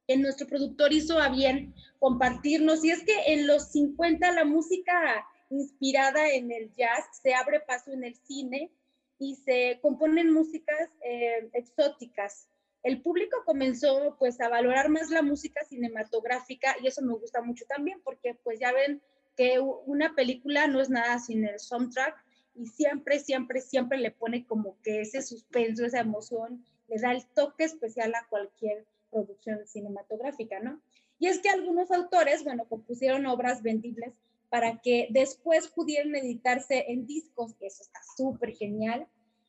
que 0.08 0.16
nuestro 0.16 0.48
productor 0.48 0.94
hizo 0.94 1.20
a 1.20 1.30
bien 1.30 1.74
compartirnos, 1.98 2.86
y 2.86 2.92
es 2.92 3.04
que 3.04 3.34
en 3.34 3.48
los 3.48 3.72
50 3.72 4.32
la 4.34 4.46
música 4.46 5.26
inspirada 5.50 6.30
en 6.30 6.52
el 6.52 6.72
jazz 6.74 7.06
se 7.22 7.34
abre 7.34 7.60
paso 7.60 7.92
en 7.92 8.04
el 8.04 8.16
cine 8.16 8.72
y 9.18 9.36
se 9.36 9.80
componen 9.82 10.32
músicas 10.32 10.90
eh, 11.04 11.50
exóticas. 11.54 12.48
El 12.84 13.02
público 13.02 13.38
comenzó 13.46 14.16
pues 14.20 14.40
a 14.42 14.50
valorar 14.50 14.90
más 14.90 15.10
la 15.10 15.24
música 15.24 15.64
cinematográfica 15.66 16.76
y 16.82 16.88
eso 16.88 17.02
me 17.02 17.14
gusta 17.14 17.42
mucho 17.42 17.66
también 17.66 18.00
porque 18.04 18.36
pues 18.44 18.60
ya 18.60 18.72
ven 18.72 19.02
que 19.36 19.60
una 19.60 20.14
película 20.14 20.68
no 20.68 20.82
es 20.82 20.90
nada 20.90 21.18
sin 21.20 21.46
el 21.46 21.60
soundtrack 21.60 22.25
y 22.56 22.68
siempre, 22.68 23.20
siempre, 23.20 23.62
siempre 23.62 23.98
le 23.98 24.12
pone 24.12 24.46
como 24.46 24.78
que 24.82 25.02
ese 25.02 25.22
suspenso, 25.22 25.86
esa 25.86 26.00
emoción, 26.00 26.64
le 26.88 27.00
da 27.00 27.12
el 27.12 27.26
toque 27.28 27.66
especial 27.66 28.14
a 28.16 28.28
cualquier 28.30 28.86
producción 29.12 29.66
cinematográfica, 29.68 30.60
¿no? 30.60 30.82
Y 31.20 31.28
es 31.28 31.40
que 31.40 31.50
algunos 31.50 31.92
autores, 31.92 32.44
bueno, 32.44 32.66
compusieron 32.68 33.26
obras 33.26 33.62
vendibles 33.62 34.14
para 34.50 34.80
que 34.82 35.08
después 35.10 35.68
pudieran 35.68 36.16
editarse 36.16 36.86
en 36.88 37.06
discos, 37.06 37.54
que 37.56 37.68
eso 37.68 37.84
está 37.84 38.00
súper 38.16 38.54
genial. 38.54 39.08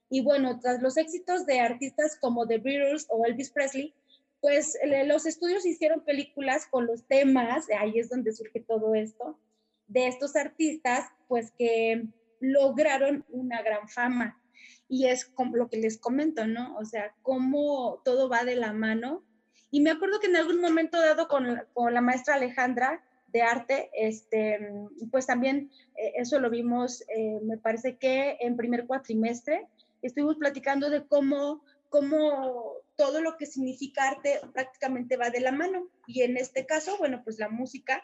Y 0.08 0.22
bueno, 0.22 0.60
tras 0.60 0.80
los 0.82 0.96
éxitos 0.96 1.46
de 1.46 1.60
artistas 1.60 2.16
como 2.20 2.46
The 2.46 2.58
Beatles 2.58 3.06
o 3.08 3.24
Elvis 3.26 3.50
Presley, 3.50 3.94
pues 4.40 4.78
los 5.06 5.26
estudios 5.26 5.66
hicieron 5.66 6.02
películas 6.02 6.66
con 6.66 6.86
los 6.86 7.04
temas, 7.04 7.66
ahí 7.78 7.98
es 7.98 8.08
donde 8.08 8.32
surge 8.32 8.60
todo 8.60 8.94
esto, 8.94 9.38
de 9.88 10.06
estos 10.06 10.36
artistas, 10.36 11.08
pues 11.26 11.50
que 11.52 12.06
lograron 12.40 13.24
una 13.28 13.62
gran 13.62 13.88
fama. 13.88 14.40
Y 14.88 15.06
es 15.06 15.24
como 15.24 15.56
lo 15.56 15.68
que 15.68 15.78
les 15.78 15.98
comento, 15.98 16.46
¿no? 16.46 16.76
O 16.76 16.84
sea, 16.84 17.14
cómo 17.22 18.00
todo 18.04 18.28
va 18.28 18.44
de 18.44 18.56
la 18.56 18.72
mano. 18.72 19.24
Y 19.70 19.80
me 19.80 19.90
acuerdo 19.90 20.20
que 20.20 20.28
en 20.28 20.36
algún 20.36 20.60
momento 20.60 21.00
dado 21.00 21.28
con, 21.28 21.62
con 21.74 21.92
la 21.92 22.00
maestra 22.00 22.34
Alejandra 22.34 23.02
de 23.28 23.42
arte, 23.42 23.90
este, 23.92 24.58
pues 25.10 25.26
también 25.26 25.70
eh, 25.96 26.12
eso 26.16 26.38
lo 26.38 26.48
vimos, 26.48 27.02
eh, 27.08 27.40
me 27.42 27.58
parece 27.58 27.98
que 27.98 28.36
en 28.40 28.56
primer 28.56 28.86
cuatrimestre, 28.86 29.66
estuvimos 30.02 30.36
platicando 30.36 30.88
de 30.90 31.06
cómo, 31.06 31.62
cómo 31.88 32.74
todo 32.96 33.20
lo 33.20 33.36
que 33.36 33.46
significa 33.46 34.08
arte 34.08 34.40
prácticamente 34.52 35.16
va 35.16 35.30
de 35.30 35.40
la 35.40 35.52
mano. 35.52 35.88
Y 36.06 36.22
en 36.22 36.36
este 36.36 36.66
caso, 36.66 36.96
bueno, 36.98 37.22
pues 37.24 37.38
la 37.38 37.48
música 37.48 38.02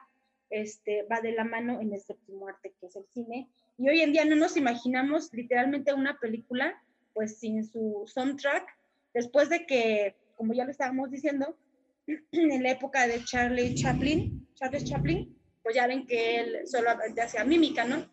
este, 0.51 1.05
va 1.05 1.21
de 1.21 1.33
la 1.33 1.45
mano 1.45 1.81
en 1.81 1.93
el 1.93 2.01
séptimo 2.01 2.49
arte, 2.49 2.75
que 2.79 2.87
es 2.87 2.97
el 2.97 3.07
cine. 3.15 3.49
Y 3.79 3.88
hoy 3.88 4.00
en 4.00 4.12
día 4.12 4.25
no 4.25 4.37
nos 4.37 4.57
imaginamos 4.57 5.33
literalmente 5.33 5.93
una 5.93 6.19
película 6.19 6.83
pues 7.14 7.38
sin 7.38 7.64
su 7.64 8.05
soundtrack, 8.07 8.67
después 9.12 9.49
de 9.49 9.67
que, 9.67 10.17
como 10.37 10.55
ya 10.55 10.64
lo 10.64 10.71
estábamos 10.71 11.11
diciendo, 11.11 11.57
en 12.07 12.62
la 12.62 12.71
época 12.71 13.07
de 13.07 13.25
Charlie 13.25 13.75
Chaplin, 13.75 14.49
Charles 14.55 14.85
Chaplin, 14.85 15.38
pues 15.62 15.75
ya 15.75 15.87
ven 15.87 16.07
que 16.07 16.41
él 16.41 16.67
solo 16.67 16.91
hacía 17.23 17.45
mímica, 17.45 17.85
¿no? 17.85 18.11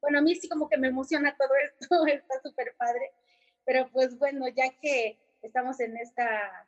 Bueno, 0.00 0.18
a 0.18 0.22
mí 0.22 0.34
sí 0.34 0.48
como 0.48 0.68
que 0.68 0.78
me 0.78 0.88
emociona 0.88 1.36
todo 1.36 1.50
esto, 1.80 2.06
está 2.06 2.40
súper 2.42 2.74
padre, 2.76 3.12
pero 3.64 3.88
pues 3.90 4.18
bueno, 4.18 4.46
ya 4.48 4.70
que 4.80 5.18
estamos 5.42 5.80
en 5.80 5.96
esta 5.96 6.66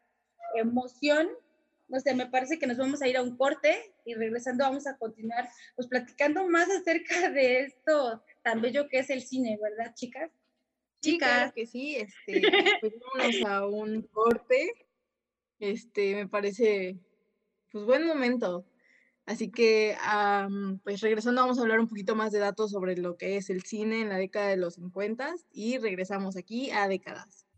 emoción, 0.55 1.29
no 1.91 2.01
sé, 2.01 2.15
me 2.15 2.27
parece 2.27 2.59
que 2.59 2.67
nos 2.67 2.79
vamos 2.79 3.03
a 3.03 3.09
ir 3.09 3.17
a 3.17 3.23
un 3.23 3.37
corte 3.37 3.95
y 4.05 4.15
regresando 4.15 4.65
vamos 4.65 4.87
a 4.87 4.97
continuar 4.97 5.49
pues 5.77 5.89
platicando 5.89 6.49
más 6.49 6.69
acerca 6.71 7.31
de 7.31 7.61
esto 7.65 8.23
tan 8.43 8.63
bello 8.63 8.89
que 8.89 9.01
es 9.01 9.11
el 9.11 9.23
cine, 9.23 9.59
¿verdad, 9.61 9.95
chicas? 9.95 10.31
Sí, 11.03 11.19
claro 11.19 11.53
que 11.55 11.67
sí, 11.67 11.97
este, 11.97 12.43
pues 12.81 12.93
vámonos 13.01 13.43
a 13.47 13.67
un 13.67 14.03
corte, 14.03 14.87
este, 15.59 16.15
me 16.15 16.29
parece, 16.29 16.99
pues 17.73 17.85
buen 17.85 18.07
momento. 18.07 18.67
Así 19.27 19.51
que, 19.51 19.97
pues 20.83 21.01
regresando 21.01 21.43
vamos 21.43 21.59
a 21.59 21.63
hablar 21.63 21.81
un 21.81 21.89
poquito 21.89 22.17
más 22.17 22.33
de 22.33 22.41
datos 22.41 22.73
sobre 22.73 22.97
lo 22.97 23.17
que 23.17 23.37
es 23.37 23.49
el 23.49 23.63
cine 23.63 24.01
en 24.01 24.09
la 24.09 24.17
década 24.17 24.49
de 24.49 24.57
los 24.57 24.75
50 24.75 25.35
y 25.53 25.79
regresamos 25.79 26.37
aquí 26.37 26.71
a 26.71 26.89
décadas. 26.89 27.47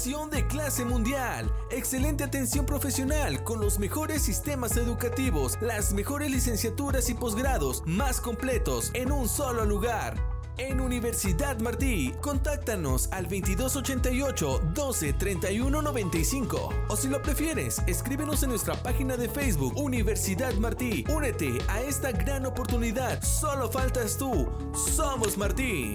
De 0.00 0.46
clase 0.46 0.86
mundial, 0.86 1.52
excelente 1.70 2.24
atención 2.24 2.64
profesional 2.64 3.44
con 3.44 3.60
los 3.60 3.78
mejores 3.78 4.22
sistemas 4.22 4.78
educativos, 4.78 5.58
las 5.60 5.92
mejores 5.92 6.30
licenciaturas 6.30 7.10
y 7.10 7.14
posgrados 7.14 7.82
más 7.84 8.18
completos 8.18 8.90
en 8.94 9.12
un 9.12 9.28
solo 9.28 9.66
lugar. 9.66 10.16
En 10.56 10.80
Universidad 10.80 11.58
Martí, 11.60 12.14
contáctanos 12.22 13.10
al 13.12 13.24
2288 13.24 14.70
12 14.72 15.12
31 15.12 15.82
95 15.82 16.70
o 16.88 16.96
si 16.96 17.08
lo 17.08 17.20
prefieres, 17.20 17.82
escríbenos 17.86 18.42
en 18.42 18.48
nuestra 18.48 18.82
página 18.82 19.18
de 19.18 19.28
Facebook 19.28 19.76
Universidad 19.76 20.54
Martí. 20.54 21.04
Únete 21.14 21.58
a 21.68 21.82
esta 21.82 22.10
gran 22.10 22.46
oportunidad. 22.46 23.22
Solo 23.22 23.70
faltas 23.70 24.16
tú. 24.16 24.48
Somos 24.72 25.36
Martí. 25.36 25.94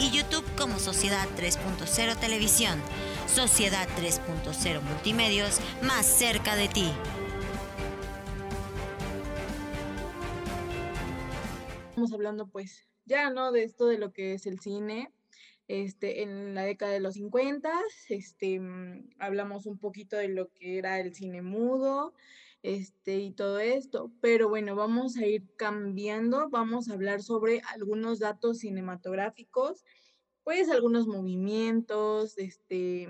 y 0.00 0.10
YouTube 0.10 0.44
como 0.56 0.78
Sociedad 0.78 1.28
3.0 1.36 2.18
Televisión. 2.18 2.80
Sociedad 3.26 3.86
3.0 3.98 4.80
Multimedios, 4.80 5.60
más 5.82 6.06
cerca 6.06 6.56
de 6.56 6.68
ti. 6.68 6.90
Estamos 11.90 12.12
hablando 12.12 12.46
pues 12.48 12.88
ya, 13.04 13.28
¿no? 13.28 13.52
De 13.52 13.62
esto 13.64 13.86
de 13.86 13.98
lo 13.98 14.12
que 14.12 14.32
es 14.34 14.46
el 14.46 14.60
cine. 14.60 15.12
Este, 15.68 16.22
en 16.22 16.54
la 16.54 16.62
década 16.62 16.92
de 16.92 17.00
los 17.00 17.14
50, 17.14 17.70
este, 18.08 18.58
mm, 18.58 19.10
hablamos 19.18 19.66
un 19.66 19.78
poquito 19.78 20.16
de 20.16 20.28
lo 20.28 20.48
que 20.50 20.78
era 20.78 20.98
el 20.98 21.14
cine 21.14 21.42
mudo, 21.42 22.12
este, 22.62 23.18
y 23.18 23.32
todo 23.32 23.58
esto. 23.58 24.12
Pero 24.20 24.48
bueno, 24.48 24.74
vamos 24.74 25.16
a 25.16 25.26
ir 25.26 25.44
cambiando, 25.56 26.48
vamos 26.50 26.88
a 26.88 26.94
hablar 26.94 27.22
sobre 27.22 27.62
algunos 27.72 28.18
datos 28.18 28.58
cinematográficos, 28.58 29.84
pues 30.44 30.70
algunos 30.70 31.06
movimientos, 31.06 32.38
este, 32.38 33.08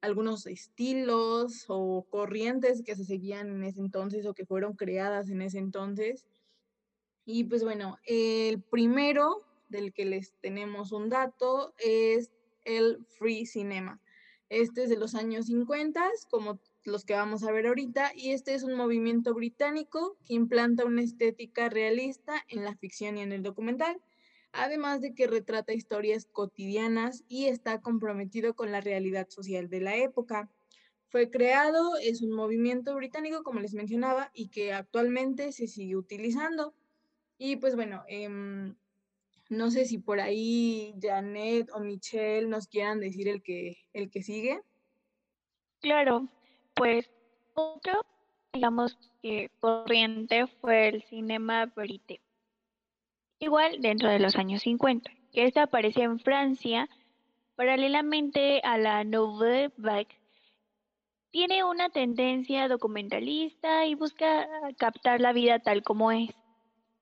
algunos 0.00 0.46
estilos 0.46 1.64
o 1.68 2.06
corrientes 2.10 2.82
que 2.82 2.96
se 2.96 3.04
seguían 3.04 3.48
en 3.48 3.64
ese 3.64 3.80
entonces 3.80 4.26
o 4.26 4.34
que 4.34 4.46
fueron 4.46 4.74
creadas 4.74 5.30
en 5.30 5.42
ese 5.42 5.58
entonces. 5.58 6.26
Y 7.24 7.44
pues 7.44 7.64
bueno, 7.64 7.98
el 8.04 8.60
primero 8.62 9.44
del 9.68 9.92
que 9.94 10.04
les 10.04 10.34
tenemos 10.40 10.92
un 10.92 11.08
dato 11.08 11.74
es 11.78 12.30
el 12.64 13.04
Free 13.18 13.46
Cinema. 13.46 14.00
Este 14.50 14.84
es 14.84 14.90
de 14.90 14.98
los 14.98 15.14
años 15.14 15.46
50, 15.46 16.10
como 16.30 16.60
los 16.84 17.04
que 17.04 17.14
vamos 17.14 17.42
a 17.44 17.52
ver 17.52 17.66
ahorita, 17.66 18.12
y 18.14 18.30
este 18.32 18.54
es 18.54 18.62
un 18.62 18.74
movimiento 18.74 19.34
británico 19.34 20.16
que 20.26 20.34
implanta 20.34 20.84
una 20.84 21.02
estética 21.02 21.68
realista 21.68 22.44
en 22.48 22.64
la 22.64 22.76
ficción 22.76 23.16
y 23.16 23.22
en 23.22 23.32
el 23.32 23.42
documental, 23.42 24.00
además 24.52 25.00
de 25.00 25.14
que 25.14 25.26
retrata 25.26 25.72
historias 25.72 26.26
cotidianas 26.26 27.24
y 27.28 27.46
está 27.46 27.80
comprometido 27.80 28.54
con 28.54 28.70
la 28.70 28.80
realidad 28.80 29.28
social 29.28 29.68
de 29.68 29.80
la 29.80 29.96
época. 29.96 30.50
Fue 31.08 31.30
creado, 31.30 31.96
es 31.96 32.22
un 32.22 32.32
movimiento 32.32 32.94
británico, 32.94 33.42
como 33.42 33.60
les 33.60 33.74
mencionaba, 33.74 34.30
y 34.34 34.48
que 34.48 34.72
actualmente 34.72 35.52
se 35.52 35.66
sigue 35.66 35.96
utilizando. 35.96 36.74
Y 37.38 37.56
pues 37.56 37.76
bueno, 37.76 38.04
em, 38.08 38.76
no 39.48 39.70
sé 39.70 39.86
si 39.86 39.98
por 39.98 40.20
ahí 40.20 40.94
Janet 41.00 41.70
o 41.72 41.80
Michelle 41.80 42.48
nos 42.48 42.66
quieran 42.66 43.00
decir 43.00 43.28
el 43.28 43.42
que, 43.42 43.76
el 43.92 44.10
que 44.10 44.22
sigue. 44.22 44.60
Claro, 45.80 46.28
pues 46.74 47.08
otro, 47.54 48.04
digamos 48.52 48.96
que 49.22 49.50
corriente 49.60 50.46
fue 50.60 50.88
el 50.88 51.02
cinema 51.04 51.66
verité. 51.66 52.20
Igual 53.38 53.80
dentro 53.80 54.08
de 54.08 54.18
los 54.18 54.36
años 54.36 54.62
50, 54.62 55.10
que 55.32 55.44
esta 55.44 55.64
aparece 55.64 56.02
en 56.02 56.18
Francia 56.18 56.88
paralelamente 57.56 58.60
a 58.64 58.78
la 58.78 59.04
Nouvelle 59.04 59.72
Vague. 59.76 60.18
Tiene 61.30 61.64
una 61.64 61.90
tendencia 61.90 62.68
documentalista 62.68 63.86
y 63.86 63.94
busca 63.94 64.48
captar 64.78 65.20
la 65.20 65.32
vida 65.32 65.58
tal 65.58 65.82
como 65.82 66.12
es. 66.12 66.30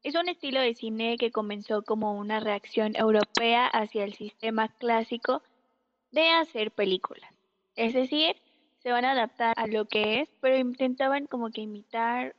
Es 0.02 0.14
un 0.14 0.28
estilo 0.28 0.61
de 0.61 0.74
cine 0.74 1.16
que 1.16 1.30
comenzó 1.30 1.82
como 1.82 2.14
una 2.18 2.40
reacción 2.40 2.96
europea 2.96 3.66
hacia 3.66 4.04
el 4.04 4.14
sistema 4.14 4.68
clásico 4.68 5.42
de 6.11 6.30
hacer 6.30 6.72
películas. 6.72 7.30
Es 7.76 7.94
decir, 7.94 8.37
se 8.82 8.90
van 8.90 9.04
a 9.04 9.12
adaptar 9.12 9.54
a 9.56 9.66
lo 9.66 9.86
que 9.86 10.20
es, 10.20 10.28
pero 10.40 10.58
intentaban 10.58 11.26
como 11.26 11.50
que 11.50 11.60
imitar 11.60 12.34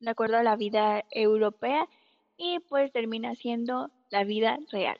de 0.00 0.10
acuerdo 0.10 0.38
a 0.38 0.42
la 0.42 0.56
vida 0.56 1.04
europea 1.10 1.88
y 2.36 2.58
pues 2.68 2.90
termina 2.90 3.34
siendo 3.34 3.90
la 4.10 4.24
vida 4.24 4.58
real. 4.72 4.98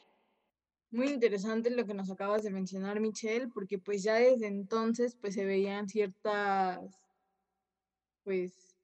Muy 0.91 1.09
interesante 1.09 1.71
lo 1.71 1.87
que 1.87 1.95
nos 1.95 2.11
acabas 2.11 2.43
de 2.43 2.51
mencionar, 2.51 3.01
Michelle, 3.01 3.49
porque 3.49 3.79
pues 3.79 4.03
ya 4.03 4.15
desde 4.15 4.47
entonces 4.47 5.17
pues 5.17 5.35
se 5.35 5.45
veían 5.45 5.89
ciertas 5.89 7.01
pues 8.23 8.77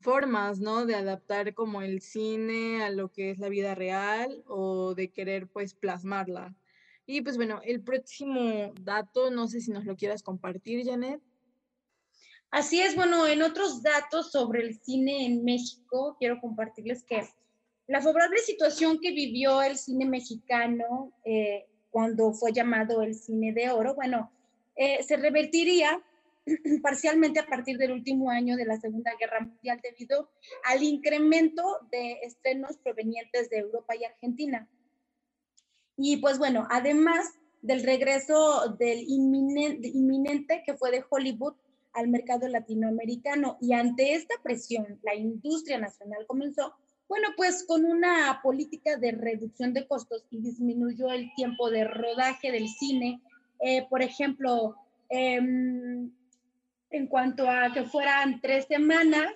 formas, 0.00 0.58
¿no? 0.58 0.86
De 0.86 0.94
adaptar 0.94 1.54
como 1.54 1.82
el 1.82 2.00
cine 2.00 2.82
a 2.82 2.90
lo 2.90 3.12
que 3.12 3.30
es 3.30 3.38
la 3.38 3.48
vida 3.48 3.74
real 3.74 4.42
o 4.48 4.94
de 4.94 5.12
querer 5.12 5.46
pues 5.48 5.74
plasmarla. 5.74 6.56
Y 7.06 7.20
pues 7.20 7.36
bueno, 7.36 7.60
el 7.64 7.82
próximo 7.82 8.72
dato, 8.80 9.30
no 9.30 9.48
sé 9.48 9.60
si 9.60 9.70
nos 9.70 9.84
lo 9.84 9.96
quieras 9.96 10.22
compartir, 10.22 10.84
Janet. 10.84 11.20
Así 12.50 12.80
es, 12.80 12.94
bueno, 12.94 13.26
en 13.26 13.42
otros 13.42 13.82
datos 13.82 14.30
sobre 14.30 14.60
el 14.60 14.78
cine 14.78 15.24
en 15.24 15.42
México, 15.42 16.16
quiero 16.18 16.38
compartirles 16.40 17.02
que 17.02 17.26
la 17.86 18.00
favorable 18.00 18.38
situación 18.38 19.00
que 19.00 19.10
vivió 19.10 19.62
el 19.62 19.76
cine 19.76 20.04
mexicano 20.04 21.12
eh, 21.24 21.66
cuando 21.90 22.32
fue 22.32 22.52
llamado 22.52 23.02
el 23.02 23.14
cine 23.14 23.52
de 23.52 23.70
oro, 23.70 23.94
bueno, 23.94 24.30
eh, 24.76 25.02
se 25.02 25.16
revertiría 25.16 26.02
parcialmente 26.82 27.40
a 27.40 27.46
partir 27.46 27.78
del 27.78 27.92
último 27.92 28.30
año 28.30 28.56
de 28.56 28.64
la 28.64 28.78
Segunda 28.78 29.12
Guerra 29.18 29.40
Mundial 29.40 29.80
debido 29.82 30.30
al 30.64 30.82
incremento 30.82 31.62
de 31.90 32.18
estrenos 32.22 32.76
provenientes 32.78 33.50
de 33.50 33.58
Europa 33.58 33.96
y 33.96 34.04
Argentina. 34.04 34.68
Y 35.96 36.18
pues 36.18 36.38
bueno, 36.38 36.66
además 36.70 37.32
del 37.62 37.82
regreso 37.84 38.76
del 38.78 39.04
inminente, 39.08 40.62
que 40.66 40.74
fue 40.74 40.90
de 40.90 41.04
Hollywood 41.08 41.54
al 41.92 42.08
mercado 42.08 42.48
latinoamericano 42.48 43.58
y 43.60 43.72
ante 43.72 44.14
esta 44.14 44.34
presión, 44.42 44.98
la 45.02 45.14
industria 45.14 45.78
nacional 45.78 46.26
comenzó, 46.26 46.74
bueno, 47.08 47.28
pues 47.36 47.64
con 47.66 47.84
una 47.84 48.40
política 48.42 48.96
de 48.96 49.12
reducción 49.12 49.74
de 49.74 49.86
costos 49.86 50.24
y 50.30 50.40
disminuyó 50.40 51.12
el 51.12 51.32
tiempo 51.34 51.70
de 51.70 51.84
rodaje 51.84 52.50
del 52.50 52.68
cine. 52.68 53.20
Eh, 53.60 53.86
por 53.88 54.02
ejemplo, 54.02 54.74
em, 55.10 56.10
en 56.90 57.06
cuanto 57.06 57.48
a 57.48 57.72
que 57.72 57.84
fueran 57.84 58.40
tres 58.40 58.66
semanas 58.66 59.32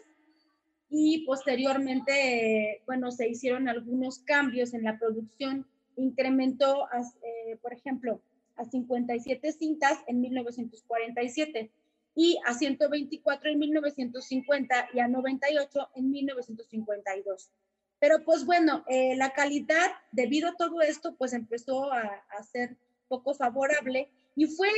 y 0.88 1.24
posteriormente, 1.26 2.82
bueno, 2.86 3.10
se 3.10 3.28
hicieron 3.28 3.68
algunos 3.68 4.20
cambios 4.20 4.72
en 4.74 4.84
la 4.84 4.98
producción 4.98 5.66
incrementó, 5.96 6.86
eh, 7.22 7.56
por 7.62 7.72
ejemplo, 7.72 8.20
a 8.56 8.64
57 8.64 9.52
cintas 9.52 9.98
en 10.06 10.20
1947 10.20 11.70
y 12.14 12.38
a 12.46 12.54
124 12.54 13.50
en 13.50 13.58
1950 13.58 14.88
y 14.94 15.00
a 15.00 15.08
98 15.08 15.88
en 15.94 16.10
1952. 16.10 17.50
Pero 17.98 18.24
pues 18.24 18.44
bueno, 18.44 18.84
eh, 18.88 19.16
la 19.16 19.32
calidad, 19.32 19.90
debido 20.12 20.48
a 20.48 20.56
todo 20.56 20.80
esto, 20.82 21.14
pues 21.16 21.32
empezó 21.32 21.92
a, 21.92 22.22
ser 22.50 22.76
poco 23.08 23.34
favorable 23.34 24.10
y 24.34 24.46
fue 24.46 24.68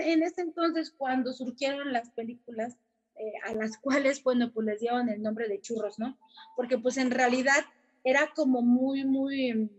en 0.00 0.22
ese 0.22 0.40
entonces 0.40 0.90
cuando 0.90 1.32
surgieron 1.32 1.92
las 1.92 2.10
películas 2.10 2.76
eh, 3.18 3.32
a 3.44 3.54
las 3.54 3.78
cuales, 3.80 4.22
bueno, 4.22 4.52
pues 4.52 4.66
les 4.66 4.80
dieron 4.80 5.08
el 5.08 5.22
nombre 5.22 5.48
de 5.48 5.60
churros, 5.60 5.98
¿no? 5.98 6.18
Porque 6.56 6.78
pues 6.78 6.96
en 6.96 7.10
realidad 7.10 7.64
era 8.04 8.32
como 8.34 8.62
muy, 8.62 9.04
muy 9.04 9.70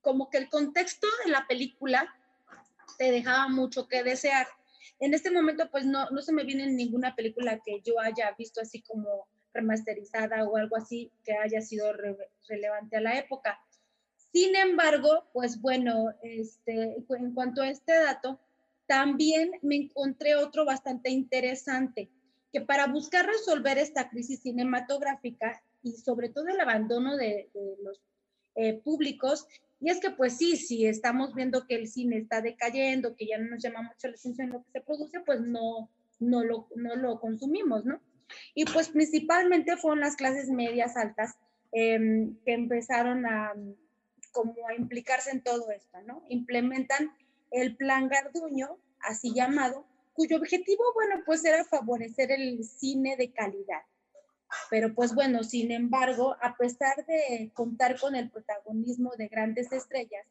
como 0.00 0.30
que 0.30 0.38
el 0.38 0.48
contexto 0.48 1.06
de 1.24 1.30
la 1.30 1.46
película 1.46 2.14
te 2.98 3.10
dejaba 3.10 3.48
mucho 3.48 3.88
que 3.88 4.02
desear. 4.02 4.46
En 4.98 5.14
este 5.14 5.30
momento, 5.30 5.70
pues 5.70 5.86
no, 5.86 6.10
no 6.10 6.22
se 6.22 6.32
me 6.32 6.44
viene 6.44 6.66
ninguna 6.66 7.14
película 7.14 7.60
que 7.64 7.80
yo 7.82 7.98
haya 8.00 8.34
visto 8.38 8.60
así 8.60 8.82
como 8.82 9.26
remasterizada 9.52 10.44
o 10.44 10.56
algo 10.56 10.76
así 10.76 11.10
que 11.24 11.32
haya 11.32 11.60
sido 11.60 11.92
relevante 12.48 12.96
a 12.96 13.00
la 13.00 13.18
época. 13.18 13.60
Sin 14.32 14.54
embargo, 14.54 15.28
pues 15.32 15.60
bueno, 15.60 16.14
este, 16.22 17.04
en 17.08 17.34
cuanto 17.34 17.62
a 17.62 17.68
este 17.68 17.92
dato, 17.94 18.38
también 18.86 19.52
me 19.62 19.76
encontré 19.76 20.36
otro 20.36 20.64
bastante 20.64 21.10
interesante, 21.10 22.10
que 22.52 22.60
para 22.60 22.86
buscar 22.86 23.26
resolver 23.26 23.78
esta 23.78 24.08
crisis 24.08 24.40
cinematográfica 24.40 25.62
y 25.82 25.92
sobre 25.92 26.28
todo 26.28 26.48
el 26.48 26.60
abandono 26.60 27.16
de, 27.16 27.48
los 27.82 28.00
eh, 28.56 28.74
públicos, 28.74 29.46
y 29.80 29.90
es 29.90 29.98
que 30.00 30.10
pues 30.10 30.36
sí, 30.36 30.56
si 30.56 30.86
estamos 30.86 31.34
viendo 31.34 31.66
que 31.66 31.74
el 31.74 31.88
cine 31.88 32.18
está 32.18 32.42
decayendo, 32.42 33.16
que 33.16 33.26
ya 33.26 33.38
no 33.38 33.50
nos 33.50 33.62
llama 33.62 33.82
mucho 33.82 34.08
la 34.08 34.14
atención 34.14 34.50
lo 34.50 34.62
que 34.62 34.70
se 34.72 34.80
produce, 34.82 35.20
pues 35.20 35.40
no, 35.40 35.90
no, 36.18 36.44
lo, 36.44 36.68
no 36.76 36.96
lo 36.96 37.18
consumimos, 37.18 37.84
¿no? 37.86 38.00
Y 38.54 38.64
pues 38.66 38.90
principalmente 38.90 39.76
fueron 39.76 40.00
las 40.00 40.16
clases 40.16 40.50
medias 40.50 40.96
altas 40.96 41.36
em, 41.72 42.36
que 42.44 42.52
empezaron 42.52 43.26
a 43.26 43.54
como 44.32 44.54
a 44.68 44.74
implicarse 44.74 45.30
en 45.30 45.42
todo 45.42 45.70
esto, 45.70 46.00
¿no? 46.02 46.24
Implementan 46.28 47.10
el 47.50 47.76
plan 47.76 48.08
Garduño, 48.08 48.78
así 49.00 49.32
llamado, 49.34 49.86
cuyo 50.12 50.36
objetivo, 50.36 50.84
bueno, 50.94 51.22
pues 51.24 51.44
era 51.44 51.64
favorecer 51.64 52.30
el 52.30 52.62
cine 52.64 53.16
de 53.16 53.32
calidad. 53.32 53.82
Pero 54.68 54.94
pues 54.94 55.14
bueno, 55.14 55.42
sin 55.44 55.70
embargo, 55.70 56.36
a 56.40 56.56
pesar 56.56 57.04
de 57.06 57.50
contar 57.54 57.98
con 57.98 58.14
el 58.14 58.30
protagonismo 58.30 59.12
de 59.16 59.28
grandes 59.28 59.70
estrellas 59.72 60.26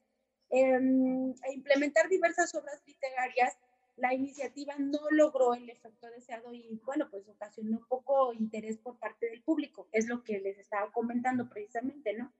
em, 0.49 1.31
e 1.31 1.53
implementar 1.53 2.09
diversas 2.09 2.53
obras 2.55 2.81
literarias, 2.85 3.57
la 3.97 4.13
iniciativa 4.13 4.75
no 4.77 4.99
logró 5.11 5.53
el 5.53 5.69
efecto 5.69 6.07
deseado 6.09 6.53
y 6.53 6.79
bueno, 6.85 7.09
pues 7.09 7.27
ocasionó 7.27 7.85
poco 7.87 8.33
interés 8.33 8.77
por 8.77 8.97
parte 8.97 9.29
del 9.29 9.41
público. 9.41 9.87
Es 9.91 10.07
lo 10.07 10.23
que 10.23 10.39
les 10.39 10.57
estaba 10.57 10.91
comentando 10.91 11.49
precisamente, 11.49 12.13
¿no? 12.13 12.33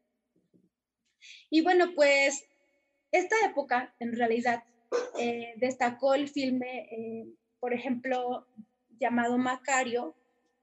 Y 1.50 1.62
bueno, 1.62 1.94
pues 1.96 2.46
esta 3.12 3.36
época 3.46 3.94
en 4.00 4.16
realidad 4.16 4.64
eh, 5.18 5.54
destacó 5.58 6.14
el 6.14 6.30
filme, 6.30 6.88
eh, 6.92 7.28
por 7.60 7.74
ejemplo, 7.74 8.48
llamado 9.00 9.38
Macario, 9.38 10.16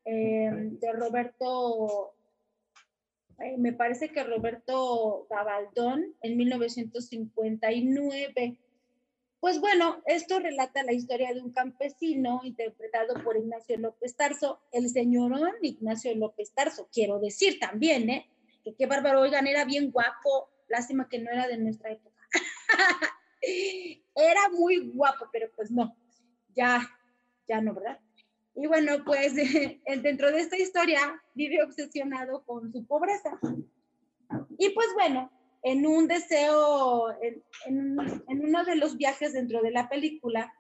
eh, 0.07 0.51
de 0.53 0.93
Roberto, 0.93 2.15
me 3.59 3.73
parece 3.73 4.11
que 4.11 4.23
Roberto 4.25 5.27
Gabaldón, 5.29 6.15
en 6.23 6.37
1959. 6.37 8.59
Pues 9.41 9.61
bueno, 9.61 10.03
esto 10.07 10.39
relata 10.39 10.85
la 10.85 10.93
historia 10.93 11.35
de 11.35 11.43
un 11.43 11.53
campesino 11.53 12.41
interpretado 12.45 13.15
por 13.23 13.37
Ignacio 13.37 13.77
López 13.79 14.17
Tarso, 14.17 14.61
el 14.73 14.89
señorón 14.89 15.53
Ignacio 15.61 16.15
López 16.15 16.53
Tarso, 16.55 16.89
quiero 16.93 17.19
decir 17.19 17.59
también, 17.59 18.09
¿eh? 18.09 18.31
Que 18.65 18.75
qué 18.75 18.87
bárbaro, 18.87 19.21
oigan, 19.21 19.47
era 19.47 19.65
bien 19.65 19.91
guapo, 19.91 20.49
lástima 20.69 21.09
que 21.09 21.19
no 21.19 21.31
era 21.31 21.49
de 21.49 21.59
nuestra 21.59 21.93
época. 21.93 22.17
Era 24.19 24.49
muy 24.49 24.91
guapo, 24.91 25.27
pero 25.31 25.49
pues 25.55 25.71
no, 25.71 25.95
ya, 26.57 26.81
ya 27.47 27.61
no, 27.61 27.75
¿verdad? 27.75 28.01
Y 28.57 28.67
bueno, 28.67 29.05
pues 29.05 29.35
dentro 30.03 30.33
de 30.33 30.41
esta 30.41 30.57
historia 30.57 31.23
vive 31.35 31.63
obsesionado 31.63 32.43
con 32.45 32.73
su 32.73 32.87
pobreza. 32.87 33.39
Y 34.59 34.71
pues 34.71 34.89
bueno, 34.95 35.31
en 35.63 35.87
un 35.87 36.09
deseo, 36.09 37.13
en, 37.21 37.43
en, 37.67 38.45
uno 38.45 38.65
de 38.65 38.77
los 38.77 38.97
viajes 38.97 39.35
dentro 39.35 39.61
de 39.63 39.71
la 39.71 39.89
película 39.89 40.53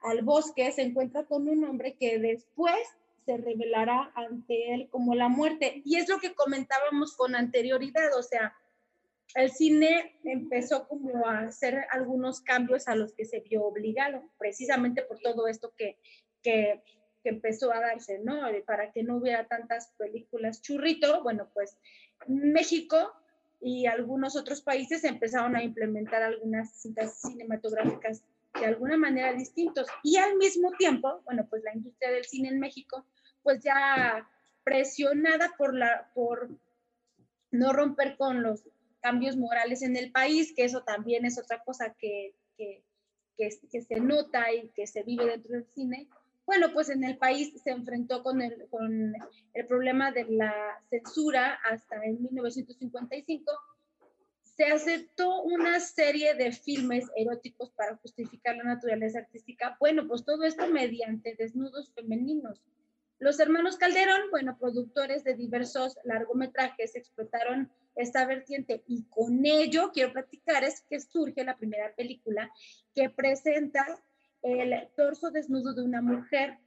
al 0.00 0.22
bosque, 0.22 0.72
se 0.72 0.82
encuentra 0.82 1.24
con 1.24 1.48
un 1.48 1.64
hombre 1.64 1.96
que 1.98 2.18
después 2.18 2.80
se 3.26 3.36
revelará 3.36 4.10
ante 4.14 4.74
él 4.74 4.88
como 4.90 5.14
la 5.14 5.28
muerte. 5.28 5.82
Y 5.84 5.96
es 5.96 6.08
lo 6.08 6.18
que 6.18 6.34
comentábamos 6.34 7.16
con 7.16 7.34
anterioridad, 7.34 8.16
o 8.18 8.22
sea, 8.22 8.54
el 9.34 9.50
cine 9.50 10.18
empezó 10.24 10.86
como 10.86 11.26
a 11.26 11.40
hacer 11.40 11.86
algunos 11.90 12.40
cambios 12.40 12.86
a 12.86 12.94
los 12.94 13.12
que 13.14 13.24
se 13.24 13.40
vio 13.40 13.64
obligado, 13.64 14.22
precisamente 14.38 15.02
por 15.02 15.18
todo 15.18 15.48
esto 15.48 15.72
que, 15.76 15.98
que, 16.42 16.82
empezó 17.30 17.72
a 17.72 17.80
darse, 17.80 18.18
¿no? 18.18 18.42
Para 18.66 18.92
que 18.92 19.02
no 19.02 19.16
hubiera 19.16 19.46
tantas 19.46 19.92
películas 19.98 20.62
churrito, 20.62 21.22
bueno, 21.22 21.48
pues 21.54 21.76
México 22.26 23.12
y 23.60 23.86
algunos 23.86 24.36
otros 24.36 24.60
países 24.60 25.04
empezaron 25.04 25.56
a 25.56 25.62
implementar 25.62 26.22
algunas 26.22 26.72
cintas 26.80 27.20
cinematográficas 27.20 28.22
de 28.60 28.66
alguna 28.66 28.96
manera 28.96 29.32
distintos. 29.32 29.88
Y 30.02 30.16
al 30.16 30.36
mismo 30.36 30.70
tiempo, 30.72 31.22
bueno, 31.24 31.46
pues 31.48 31.62
la 31.64 31.74
industria 31.74 32.10
del 32.10 32.24
cine 32.24 32.48
en 32.48 32.60
México, 32.60 33.04
pues 33.42 33.62
ya 33.62 34.28
presionada 34.64 35.54
por 35.56 35.74
la, 35.74 36.10
por 36.14 36.48
no 37.50 37.72
romper 37.72 38.16
con 38.16 38.42
los 38.42 38.62
cambios 39.00 39.36
morales 39.36 39.82
en 39.82 39.96
el 39.96 40.10
país, 40.10 40.52
que 40.54 40.64
eso 40.64 40.82
también 40.82 41.24
es 41.26 41.38
otra 41.38 41.62
cosa 41.62 41.94
que, 41.98 42.34
que, 42.56 42.82
que, 43.36 43.50
se 43.50 44.00
nota 44.00 44.52
y 44.52 44.68
que 44.70 44.86
se 44.86 45.02
vive 45.02 45.26
dentro 45.26 45.52
del 45.52 45.66
cine. 45.74 46.08
Bueno, 46.46 46.72
pues 46.72 46.90
en 46.90 47.04
el 47.04 47.16
país 47.16 47.52
se 47.62 47.70
enfrentó 47.70 48.22
con 48.22 48.42
el, 48.42 48.68
con 48.68 49.14
el 49.54 49.66
problema 49.66 50.12
de 50.12 50.24
la 50.24 50.52
censura 50.90 51.58
hasta 51.64 51.96
en 52.04 52.22
1955. 52.22 53.50
Se 54.42 54.66
aceptó 54.66 55.42
una 55.42 55.80
serie 55.80 56.34
de 56.34 56.52
filmes 56.52 57.06
eróticos 57.16 57.70
para 57.72 57.96
justificar 57.96 58.56
la 58.56 58.64
naturaleza 58.64 59.20
artística. 59.20 59.76
Bueno, 59.80 60.06
pues 60.06 60.24
todo 60.24 60.44
esto 60.44 60.68
mediante 60.68 61.34
desnudos 61.36 61.92
femeninos. 61.94 62.60
Los 63.18 63.40
hermanos 63.40 63.76
Calderón, 63.76 64.30
bueno, 64.30 64.58
productores 64.58 65.24
de 65.24 65.34
diversos 65.34 65.96
largometrajes, 66.04 66.94
explotaron 66.94 67.72
esta 67.96 68.26
vertiente 68.26 68.82
y 68.86 69.04
con 69.04 69.46
ello 69.46 69.92
quiero 69.92 70.12
platicar 70.12 70.64
es 70.64 70.82
que 70.82 71.00
surge 71.00 71.44
la 71.44 71.56
primera 71.56 71.94
película 71.94 72.50
que 72.94 73.08
presenta 73.08 73.86
el 74.44 74.88
torso 74.96 75.30
desnudo 75.30 75.74
de 75.74 75.82
una 75.82 76.02
mujer, 76.02 76.58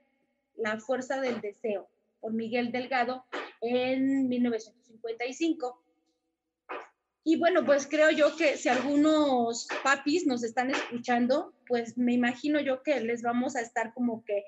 La 0.55 0.79
fuerza 0.79 1.21
del 1.21 1.39
deseo, 1.39 1.87
por 2.19 2.33
Miguel 2.33 2.71
Delgado 2.71 3.25
en 3.61 4.27
1955. 4.27 5.83
Y 7.23 7.37
bueno, 7.37 7.65
pues 7.65 7.87
creo 7.87 8.09
yo 8.09 8.35
que 8.35 8.57
si 8.57 8.69
algunos 8.69 9.67
papis 9.83 10.25
nos 10.25 10.43
están 10.43 10.71
escuchando, 10.71 11.53
pues 11.67 11.97
me 11.97 12.13
imagino 12.13 12.59
yo 12.59 12.81
que 12.81 12.99
les 13.01 13.21
vamos 13.21 13.55
a 13.55 13.61
estar 13.61 13.93
como 13.93 14.23
que 14.25 14.43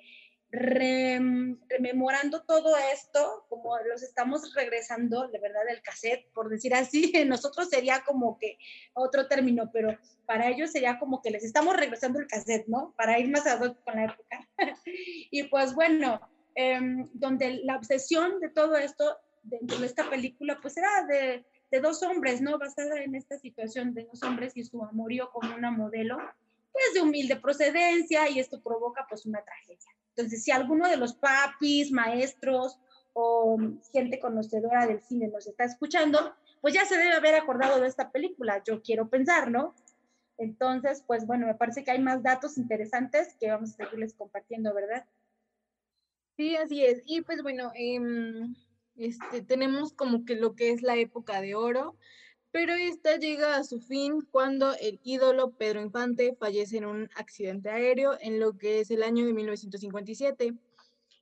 rememorando 0.52 2.44
todo 2.44 2.76
esto, 2.92 3.46
como 3.50 3.78
los 3.88 4.02
estamos 4.02 4.54
regresando, 4.56 5.28
de 5.28 5.40
verdad, 5.40 5.62
del 5.68 5.82
cassette, 5.82 6.28
por 6.34 6.50
decir 6.50 6.74
así, 6.74 7.12
nosotros 7.28 7.70
sería 7.70 8.04
como 8.04 8.38
que 8.40 8.58
otro 8.94 9.28
término, 9.28 9.70
pero 9.72 9.96
para 10.26 10.50
ellos 10.50 10.72
sería 10.72 10.98
como 10.98 11.22
que 11.22 11.30
les 11.30 11.44
estamos 11.44 11.78
regresando 11.78 12.20
el 12.20 12.28
cassette, 12.28 12.68
¿no? 12.68 12.94
Para 12.98 13.20
ir 13.20 13.30
más 13.30 13.46
a 13.46 13.60
con 13.60 13.96
la 13.96 14.06
época. 14.06 14.48
y 14.86 15.44
pues 15.44 15.76
bueno, 15.76 16.20
em, 16.56 17.08
donde 17.14 17.62
la 17.64 17.76
obsesión 17.76 18.40
de 18.40 18.50
todo 18.50 18.76
esto, 18.76 19.18
dentro 19.44 19.78
de 19.78 19.86
esta 19.86 20.10
película, 20.10 20.60
pues 20.62 20.78
era 20.78 21.06
de, 21.06 21.46
de 21.70 21.80
dos 21.80 22.02
hombres, 22.02 22.42
¿no? 22.42 22.58
Basada 22.58 23.04
en 23.04 23.14
esta 23.14 23.38
situación 23.38 23.94
de 23.94 24.06
dos 24.06 24.24
hombres 24.24 24.54
y 24.56 24.64
su 24.64 24.84
amorío 24.84 25.30
con 25.32 25.52
una 25.52 25.70
modelo, 25.70 26.18
pues 26.72 26.94
de 26.96 27.02
humilde 27.02 27.36
procedencia 27.36 28.28
y 28.30 28.40
esto 28.40 28.62
provoca 28.64 29.06
pues 29.08 29.28
una 29.28 29.44
tragedia. 29.44 29.99
Entonces, 30.20 30.44
si 30.44 30.52
alguno 30.52 30.90
de 30.90 30.98
los 30.98 31.14
papis, 31.14 31.94
maestros 31.94 32.78
o 33.14 33.58
gente 33.94 34.20
conocedora 34.20 34.86
del 34.86 35.00
cine 35.00 35.30
nos 35.30 35.48
está 35.48 35.64
escuchando, 35.64 36.36
pues 36.60 36.74
ya 36.74 36.84
se 36.84 36.98
debe 36.98 37.14
haber 37.14 37.36
acordado 37.36 37.80
de 37.80 37.88
esta 37.88 38.12
película, 38.12 38.62
yo 38.68 38.82
quiero 38.82 39.10
pensar, 39.10 39.50
¿no? 39.50 39.74
Entonces, 40.38 41.06
pues 41.08 41.26
bueno, 41.26 41.48
me 41.48 41.56
parece 41.56 41.86
que 41.86 41.92
hay 41.92 42.00
más 42.00 42.22
datos 42.22 42.58
interesantes 42.58 43.34
que 43.40 43.50
vamos 43.50 43.70
a 43.70 43.86
seguirles 43.86 44.14
compartiendo, 44.14 44.74
¿verdad? 44.74 45.06
Sí, 46.36 46.58
así 46.58 46.84
es. 46.84 47.02
Y 47.06 47.22
pues 47.22 47.42
bueno, 47.42 47.72
em, 47.76 48.56
este, 48.98 49.42
tenemos 49.42 49.94
como 49.94 50.26
que 50.26 50.36
lo 50.36 50.58
que 50.58 50.72
es 50.72 50.82
la 50.82 50.98
época 50.98 51.40
de 51.40 51.56
oro, 51.56 51.96
pero 52.52 52.74
esta 52.74 53.18
llega 53.18 53.58
a 53.58 53.64
su 53.64 53.80
fin 53.80 54.22
cuando 54.32 54.74
el 54.82 55.00
ídolo 55.04 55.52
Pedro 55.52 55.82
Infante 55.82 56.36
fallece 56.40 56.78
en 56.78 56.86
un 56.86 57.10
accidente 57.16 57.70
aéreo 57.70 58.18
en 58.22 58.40
lo 58.40 58.58
que 58.58 58.80
es 58.80 58.90
el 58.92 59.04
año 59.04 59.26
de 59.26 59.34
1957. 59.34 60.54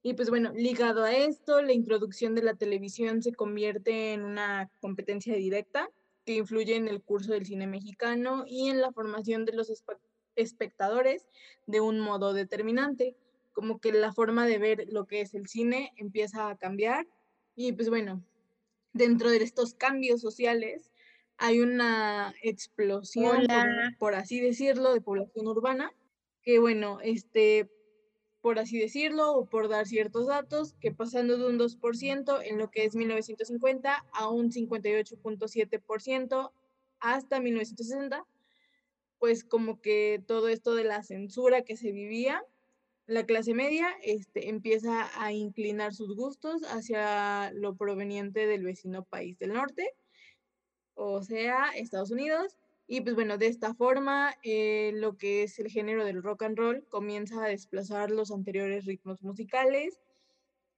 Y 0.04 0.14
pues 0.14 0.30
bueno, 0.30 0.54
ligado 0.54 1.04
a 1.04 1.14
esto, 1.14 1.62
la 1.62 1.74
introducción 1.74 2.34
de 2.34 2.44
la 2.44 2.54
televisión 2.56 3.22
se 3.22 3.34
convierte 3.34 4.14
en 4.14 4.24
una 4.24 4.72
competencia 4.80 5.36
directa 5.36 5.90
que 6.26 6.36
influye 6.36 6.76
en 6.76 6.88
el 6.88 7.02
curso 7.02 7.34
del 7.34 7.46
cine 7.46 7.68
mexicano 7.68 8.46
y 8.48 8.70
en 8.70 8.80
la 8.80 8.92
formación 8.92 9.44
de 9.44 9.54
los 9.54 9.72
espectadores 10.36 11.26
de 11.66 11.82
un 11.82 12.00
modo 12.00 12.34
determinante, 12.34 13.18
como 13.52 13.80
que 13.80 13.92
la 13.92 14.14
forma 14.14 14.46
de 14.46 14.60
ver 14.60 14.86
lo 14.92 15.08
que 15.08 15.22
es 15.22 15.34
el 15.34 15.48
cine 15.48 15.92
empieza 15.98 16.50
a 16.50 16.58
cambiar. 16.58 17.06
Y 17.56 17.74
pues 17.74 17.90
bueno, 17.90 18.24
dentro 18.94 19.30
de 19.30 19.38
estos 19.38 19.74
cambios 19.74 20.22
sociales, 20.22 20.92
hay 21.38 21.60
una 21.60 22.34
explosión, 22.42 23.46
por, 24.00 24.16
así 24.16 24.40
decirlo, 24.40 24.94
de 24.94 25.02
población 25.02 25.48
urbana, 25.48 25.92
que 26.42 26.60
bueno, 26.60 27.00
este, 27.04 27.70
por 28.42 28.60
así 28.60 28.80
decirlo, 28.80 29.34
o 29.34 29.46
por 29.46 29.70
dar 29.70 29.86
ciertos 29.86 30.28
datos, 30.28 30.74
que 30.80 30.92
pasando 30.92 31.38
de 31.38 31.48
un 31.48 31.60
2% 31.60 32.42
en 32.44 32.58
lo 32.58 32.72
que 32.72 32.86
es 32.86 32.96
1950 32.96 34.06
a 34.14 34.30
un 34.30 34.52
58.7% 34.52 36.52
hasta 37.00 37.40
1960, 37.40 38.26
pues 39.20 39.44
como 39.44 39.82
que 39.82 40.24
todo 40.26 40.48
esto 40.48 40.76
de 40.76 40.86
la 40.86 41.04
censura 41.04 41.64
que 41.64 41.78
se 41.78 41.92
vivía, 41.92 42.44
la 43.06 43.26
clase 43.26 43.54
media 43.54 43.90
este, 44.02 44.50
empieza 44.50 45.10
a 45.22 45.32
inclinar 45.32 45.94
sus 45.94 46.16
gustos 46.16 46.64
hacia 46.64 47.52
lo 47.54 47.76
proveniente 47.76 48.48
del 48.48 48.64
vecino 48.64 49.06
país 49.06 49.38
del 49.40 49.54
norte, 49.54 49.94
o 50.98 51.24
sea, 51.24 51.70
Estados 51.76 52.12
Unidos. 52.12 52.58
Y 52.88 53.02
pues 53.02 53.16
bueno, 53.16 53.38
de 53.38 53.48
esta 53.48 53.74
forma, 53.74 54.34
eh, 54.44 54.92
lo 54.96 55.18
que 55.18 55.44
es 55.44 55.60
el 55.60 55.70
género 55.70 56.06
del 56.06 56.24
rock 56.24 56.44
and 56.44 56.58
roll 56.58 56.86
comienza 56.90 57.44
a 57.44 57.48
desplazar 57.48 58.12
los 58.12 58.32
anteriores 58.32 58.86
ritmos 58.86 59.22
musicales 59.22 60.00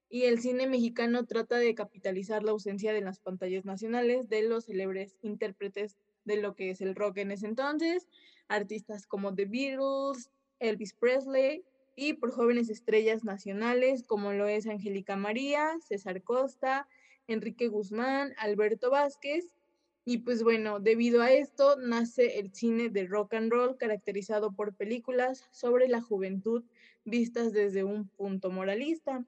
y 0.09 0.23
el 0.23 0.39
cine 0.39 0.67
mexicano 0.67 1.25
trata 1.25 1.57
de 1.57 1.75
capitalizar 1.75 2.43
la 2.43 2.51
ausencia 2.51 2.93
de 2.93 3.01
las 3.01 3.19
pantallas 3.19 3.63
nacionales 3.63 4.27
de 4.27 4.41
los 4.41 4.65
célebres 4.65 5.15
intérpretes 5.21 5.97
de 6.25 6.37
lo 6.37 6.55
que 6.55 6.71
es 6.71 6.81
el 6.81 6.95
rock 6.95 7.17
en 7.17 7.31
ese 7.31 7.45
entonces, 7.45 8.07
artistas 8.47 9.05
como 9.05 9.35
The 9.35 9.45
Beatles, 9.45 10.31
Elvis 10.59 10.93
Presley 10.93 11.63
y 11.95 12.13
por 12.13 12.31
jóvenes 12.31 12.69
estrellas 12.69 13.23
nacionales 13.23 14.03
como 14.03 14.33
lo 14.33 14.47
es 14.47 14.67
Angélica 14.67 15.15
María, 15.15 15.77
César 15.87 16.23
Costa, 16.23 16.87
Enrique 17.27 17.67
Guzmán, 17.67 18.33
Alberto 18.37 18.89
Vázquez. 18.89 19.45
Y 20.09 20.17
pues 20.17 20.41
bueno, 20.41 20.79
debido 20.79 21.21
a 21.21 21.31
esto 21.31 21.75
nace 21.75 22.39
el 22.39 22.51
cine 22.51 22.89
de 22.89 23.05
rock 23.05 23.35
and 23.35 23.51
roll 23.51 23.77
caracterizado 23.77 24.51
por 24.51 24.73
películas 24.73 25.47
sobre 25.51 25.87
la 25.87 26.01
juventud 26.01 26.63
vistas 27.05 27.53
desde 27.53 27.83
un 27.83 28.07
punto 28.07 28.49
moralista. 28.49 29.23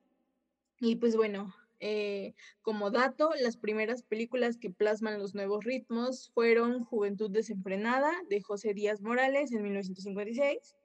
Y 0.80 0.96
pues 0.96 1.16
bueno, 1.16 1.54
eh, 1.82 2.34
como 2.64 2.90
dato, 2.90 3.30
las 3.40 3.58
primeras 3.58 4.02
películas 4.02 4.58
que 4.58 4.72
plasman 4.72 5.20
los 5.20 5.36
nuevos 5.36 5.64
ritmos 5.64 6.32
fueron 6.34 6.84
Juventud 6.84 7.30
desenfrenada 7.30 8.12
de 8.28 8.42
José 8.42 8.74
Díaz 8.74 9.02
Morales 9.02 9.52
en 9.52 9.62
1956, 9.62 10.78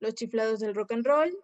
Los 0.00 0.14
chiflados 0.14 0.60
del 0.60 0.74
rock 0.74 0.92
and 0.92 1.06
roll 1.06 1.38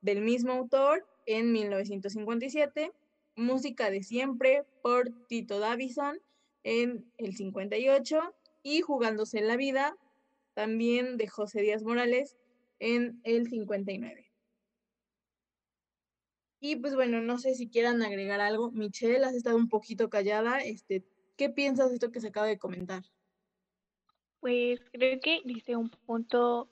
del 0.00 0.20
mismo 0.20 0.52
autor 0.52 1.08
en 1.26 1.50
1957, 1.50 2.92
Música 3.34 3.90
de 3.90 4.04
siempre 4.04 4.64
por 4.80 5.10
Tito 5.26 5.58
Davison 5.58 6.20
en 6.64 7.10
el 7.18 7.34
58 7.34 8.34
y 8.62 8.80
Jugándose 8.80 9.38
en 9.38 9.48
la 9.48 9.56
vida 9.56 9.96
también 10.54 11.16
de 11.16 11.28
José 11.28 11.62
Díaz 11.62 11.82
Morales 11.82 12.36
en 12.78 13.20
el 13.24 13.48
59. 13.48 14.30
Y 16.60 16.76
pues 16.76 16.94
bueno, 16.94 17.20
no 17.20 17.38
sé 17.38 17.54
si 17.54 17.68
quieran 17.68 18.02
agregar 18.02 18.40
algo. 18.40 18.70
Michelle, 18.70 19.24
has 19.24 19.34
estado 19.34 19.56
un 19.56 19.68
poquito 19.68 20.08
callada. 20.08 20.58
Este, 20.60 21.04
¿Qué 21.36 21.50
piensas 21.50 21.88
de 21.88 21.94
esto 21.94 22.12
que 22.12 22.20
se 22.20 22.28
acaba 22.28 22.46
de 22.46 22.58
comentar? 22.58 23.02
Pues 24.38 24.80
creo 24.92 25.18
que 25.20 25.40
dice 25.44 25.76
un 25.76 25.90
punto 25.90 26.68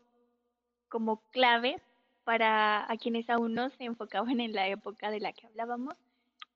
como 0.89 1.23
clave 1.31 1.83
para 2.25 2.91
a 2.91 2.97
quienes 2.97 3.29
aún 3.31 3.55
no 3.55 3.71
se 3.71 3.85
enfocaban 3.85 4.41
en 4.41 4.53
la 4.53 4.69
época 4.69 5.11
de 5.11 5.21
la 5.21 5.33
que 5.33 5.47
hablábamos. 5.47 5.95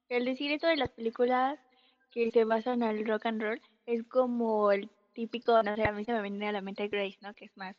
El 0.09 0.25
decir 0.25 0.53
esto 0.53 0.69
de 0.69 0.77
las 0.77 0.91
películas 0.91 1.59
que 2.15 2.31
se 2.31 2.45
basan 2.45 2.83
el 2.83 3.07
rock 3.07 3.27
and 3.27 3.43
roll 3.43 3.61
es 3.87 4.05
como 4.05 4.73
el 4.73 4.89
típico, 5.13 5.63
no 5.63 5.75
sé, 5.77 5.85
a 5.85 5.93
mí 5.93 6.05
se 6.05 6.13
me 6.13 6.23
viene 6.23 6.49
a 6.49 6.53
la 6.53 6.63
mente 6.63 6.89
Grace, 6.89 7.19
¿no? 7.21 7.35
Que 7.35 7.47
es 7.47 7.57
más 7.57 7.77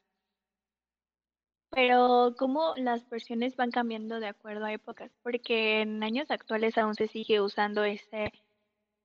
pero 1.75 2.33
cómo 2.37 2.73
las 2.77 3.07
versiones 3.09 3.57
van 3.57 3.69
cambiando 3.69 4.21
de 4.21 4.27
acuerdo 4.27 4.63
a 4.63 4.71
épocas, 4.71 5.11
porque 5.21 5.81
en 5.81 6.01
años 6.03 6.31
actuales 6.31 6.77
aún 6.77 6.95
se 6.95 7.07
sigue 7.09 7.41
usando 7.41 7.83
ese, 7.83 8.31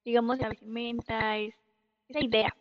digamos, 0.04 0.38
la 0.38 0.50
vestimenta, 0.50 1.36
esa 1.36 2.20
idea. 2.20 2.56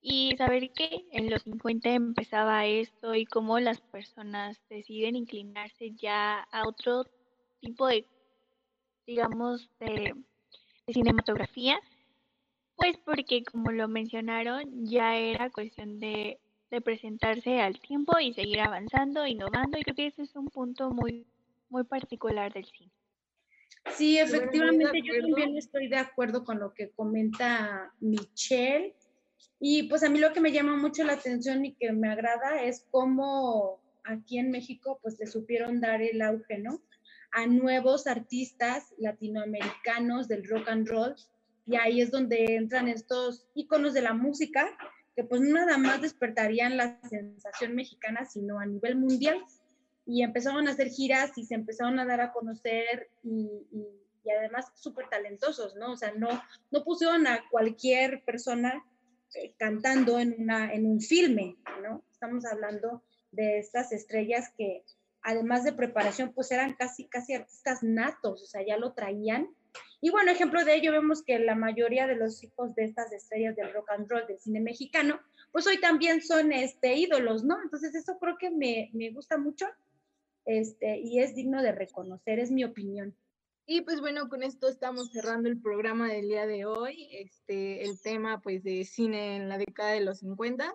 Y 0.00 0.34
saber 0.36 0.72
que 0.72 1.06
en 1.12 1.30
los 1.30 1.42
50 1.42 1.90
empezaba 1.90 2.66
esto 2.66 3.14
y 3.14 3.26
cómo 3.26 3.60
las 3.60 3.80
personas 3.80 4.60
deciden 4.68 5.14
inclinarse 5.14 5.92
ya 5.92 6.40
a 6.40 6.66
otro 6.66 7.04
tipo 7.60 7.86
de, 7.86 8.08
digamos, 9.06 9.70
de 9.78 10.14
cinematografía, 10.92 11.78
pues 12.76 12.96
porque 13.04 13.42
como 13.44 13.72
lo 13.72 13.88
mencionaron, 13.88 14.86
ya 14.86 15.16
era 15.16 15.50
cuestión 15.50 15.98
de 15.98 16.38
de 16.70 16.80
presentarse 16.80 17.60
al 17.60 17.78
tiempo 17.80 18.18
y 18.18 18.32
seguir 18.32 18.60
avanzando, 18.60 19.26
innovando, 19.26 19.78
y 19.78 19.82
creo 19.82 19.94
que 19.94 20.06
ese 20.08 20.22
es 20.22 20.34
un 20.34 20.48
punto 20.48 20.90
muy, 20.90 21.26
muy 21.68 21.84
particular 21.84 22.52
del 22.52 22.64
cine. 22.64 22.90
Sí, 23.94 24.18
efectivamente, 24.18 25.00
yo 25.02 25.20
también 25.20 25.56
estoy 25.56 25.88
de 25.88 25.96
acuerdo 25.96 26.44
con 26.44 26.58
lo 26.58 26.74
que 26.74 26.90
comenta 26.90 27.92
Michelle. 28.00 28.94
Y 29.60 29.84
pues 29.84 30.02
a 30.02 30.08
mí 30.08 30.18
lo 30.18 30.32
que 30.32 30.40
me 30.40 30.52
llama 30.52 30.76
mucho 30.76 31.04
la 31.04 31.14
atención 31.14 31.64
y 31.64 31.72
que 31.74 31.92
me 31.92 32.10
agrada 32.10 32.62
es 32.62 32.84
cómo 32.90 33.80
aquí 34.04 34.38
en 34.38 34.50
México 34.50 34.98
pues 35.00 35.18
le 35.18 35.26
supieron 35.26 35.80
dar 35.80 36.02
el 36.02 36.20
auge, 36.20 36.58
¿no? 36.58 36.80
A 37.32 37.46
nuevos 37.46 38.06
artistas 38.06 38.94
latinoamericanos 38.98 40.28
del 40.28 40.48
rock 40.48 40.68
and 40.68 40.88
roll. 40.88 41.14
Y 41.66 41.76
ahí 41.76 42.00
es 42.00 42.10
donde 42.10 42.56
entran 42.56 42.88
estos 42.88 43.46
íconos 43.54 43.92
de 43.94 44.02
la 44.02 44.14
música 44.14 44.76
que 45.16 45.24
pues 45.24 45.40
nada 45.40 45.78
más 45.78 46.02
despertarían 46.02 46.76
la 46.76 47.00
sensación 47.08 47.74
mexicana, 47.74 48.26
sino 48.26 48.60
a 48.60 48.66
nivel 48.66 48.96
mundial. 48.96 49.42
Y 50.04 50.22
empezaron 50.22 50.68
a 50.68 50.72
hacer 50.72 50.88
giras 50.90 51.36
y 51.36 51.44
se 51.44 51.54
empezaron 51.54 51.98
a 51.98 52.04
dar 52.04 52.20
a 52.20 52.32
conocer 52.32 53.08
y, 53.24 53.66
y, 53.72 54.30
además 54.30 54.66
súper 54.74 55.08
talentosos, 55.08 55.76
¿no? 55.76 55.92
O 55.92 55.96
sea, 55.96 56.12
no, 56.16 56.28
no 56.70 56.84
pusieron 56.84 57.26
a 57.26 57.48
cualquier 57.48 58.22
persona 58.24 58.84
eh, 59.34 59.54
cantando 59.56 60.18
en, 60.18 60.34
una, 60.38 60.72
en 60.72 60.84
un 60.84 61.00
filme, 61.00 61.56
¿no? 61.82 62.04
Estamos 62.10 62.44
hablando 62.44 63.02
de 63.32 63.58
estas 63.58 63.92
estrellas 63.92 64.52
que 64.56 64.84
además 65.26 65.64
de 65.64 65.72
preparación, 65.72 66.32
pues 66.32 66.50
eran 66.50 66.74
casi, 66.74 67.06
casi 67.06 67.34
artistas 67.34 67.82
natos, 67.82 68.42
o 68.42 68.46
sea, 68.46 68.64
ya 68.66 68.78
lo 68.78 68.94
traían 68.94 69.50
y 70.00 70.10
bueno, 70.10 70.30
ejemplo 70.30 70.64
de 70.64 70.74
ello 70.74 70.92
vemos 70.92 71.22
que 71.22 71.38
la 71.38 71.54
mayoría 71.54 72.06
de 72.06 72.16
los 72.16 72.42
hijos 72.42 72.74
de 72.74 72.84
estas 72.84 73.12
estrellas 73.12 73.56
del 73.56 73.72
rock 73.72 73.90
and 73.90 74.08
roll 74.08 74.26
del 74.26 74.38
cine 74.38 74.60
mexicano, 74.60 75.20
pues 75.52 75.66
hoy 75.66 75.80
también 75.80 76.22
son 76.22 76.52
este, 76.52 76.94
ídolos, 76.96 77.44
¿no? 77.44 77.60
Entonces 77.62 77.94
eso 77.94 78.18
creo 78.18 78.36
que 78.38 78.50
me, 78.50 78.90
me 78.92 79.10
gusta 79.10 79.38
mucho 79.38 79.66
este, 80.44 80.98
y 80.98 81.20
es 81.20 81.34
digno 81.34 81.62
de 81.62 81.72
reconocer, 81.72 82.38
es 82.38 82.50
mi 82.50 82.64
opinión. 82.64 83.16
Y 83.68 83.80
pues 83.80 84.00
bueno, 84.00 84.28
con 84.28 84.42
esto 84.42 84.68
estamos 84.68 85.10
cerrando 85.10 85.48
el 85.48 85.60
programa 85.60 86.08
del 86.08 86.28
día 86.28 86.46
de 86.46 86.66
hoy, 86.66 87.08
este, 87.10 87.82
el 87.82 88.00
tema 88.00 88.40
pues 88.40 88.62
de 88.62 88.84
cine 88.84 89.36
en 89.36 89.48
la 89.48 89.58
década 89.58 89.90
de 89.90 90.02
los 90.02 90.18
50. 90.20 90.72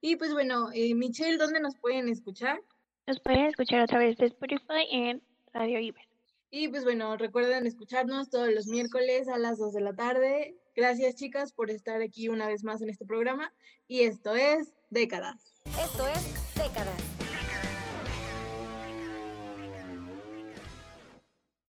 Y 0.00 0.16
pues 0.16 0.32
bueno, 0.32 0.70
eh, 0.72 0.94
Michelle, 0.94 1.36
¿dónde 1.36 1.60
nos 1.60 1.76
pueden 1.76 2.08
escuchar? 2.08 2.62
Nos 3.06 3.20
pueden 3.20 3.46
escuchar 3.46 3.80
a 3.80 3.86
través 3.86 4.16
de 4.18 4.26
Spotify 4.26 4.86
en 4.90 5.22
Radio 5.52 5.80
Iber. 5.80 6.04
Y 6.50 6.68
pues 6.68 6.84
bueno, 6.84 7.16
recuerden 7.16 7.66
escucharnos 7.66 8.28
todos 8.28 8.52
los 8.52 8.66
miércoles 8.66 9.28
a 9.28 9.38
las 9.38 9.58
2 9.58 9.72
de 9.72 9.80
la 9.80 9.94
tarde. 9.94 10.56
Gracias 10.74 11.14
chicas 11.14 11.52
por 11.52 11.70
estar 11.70 12.02
aquí 12.02 12.28
una 12.28 12.48
vez 12.48 12.64
más 12.64 12.82
en 12.82 12.90
este 12.90 13.06
programa. 13.06 13.52
Y 13.86 14.02
esto 14.02 14.34
es 14.34 14.72
Décadas. 14.90 15.54
Esto 15.66 16.06
es 16.08 16.54
Décadas. 16.56 17.09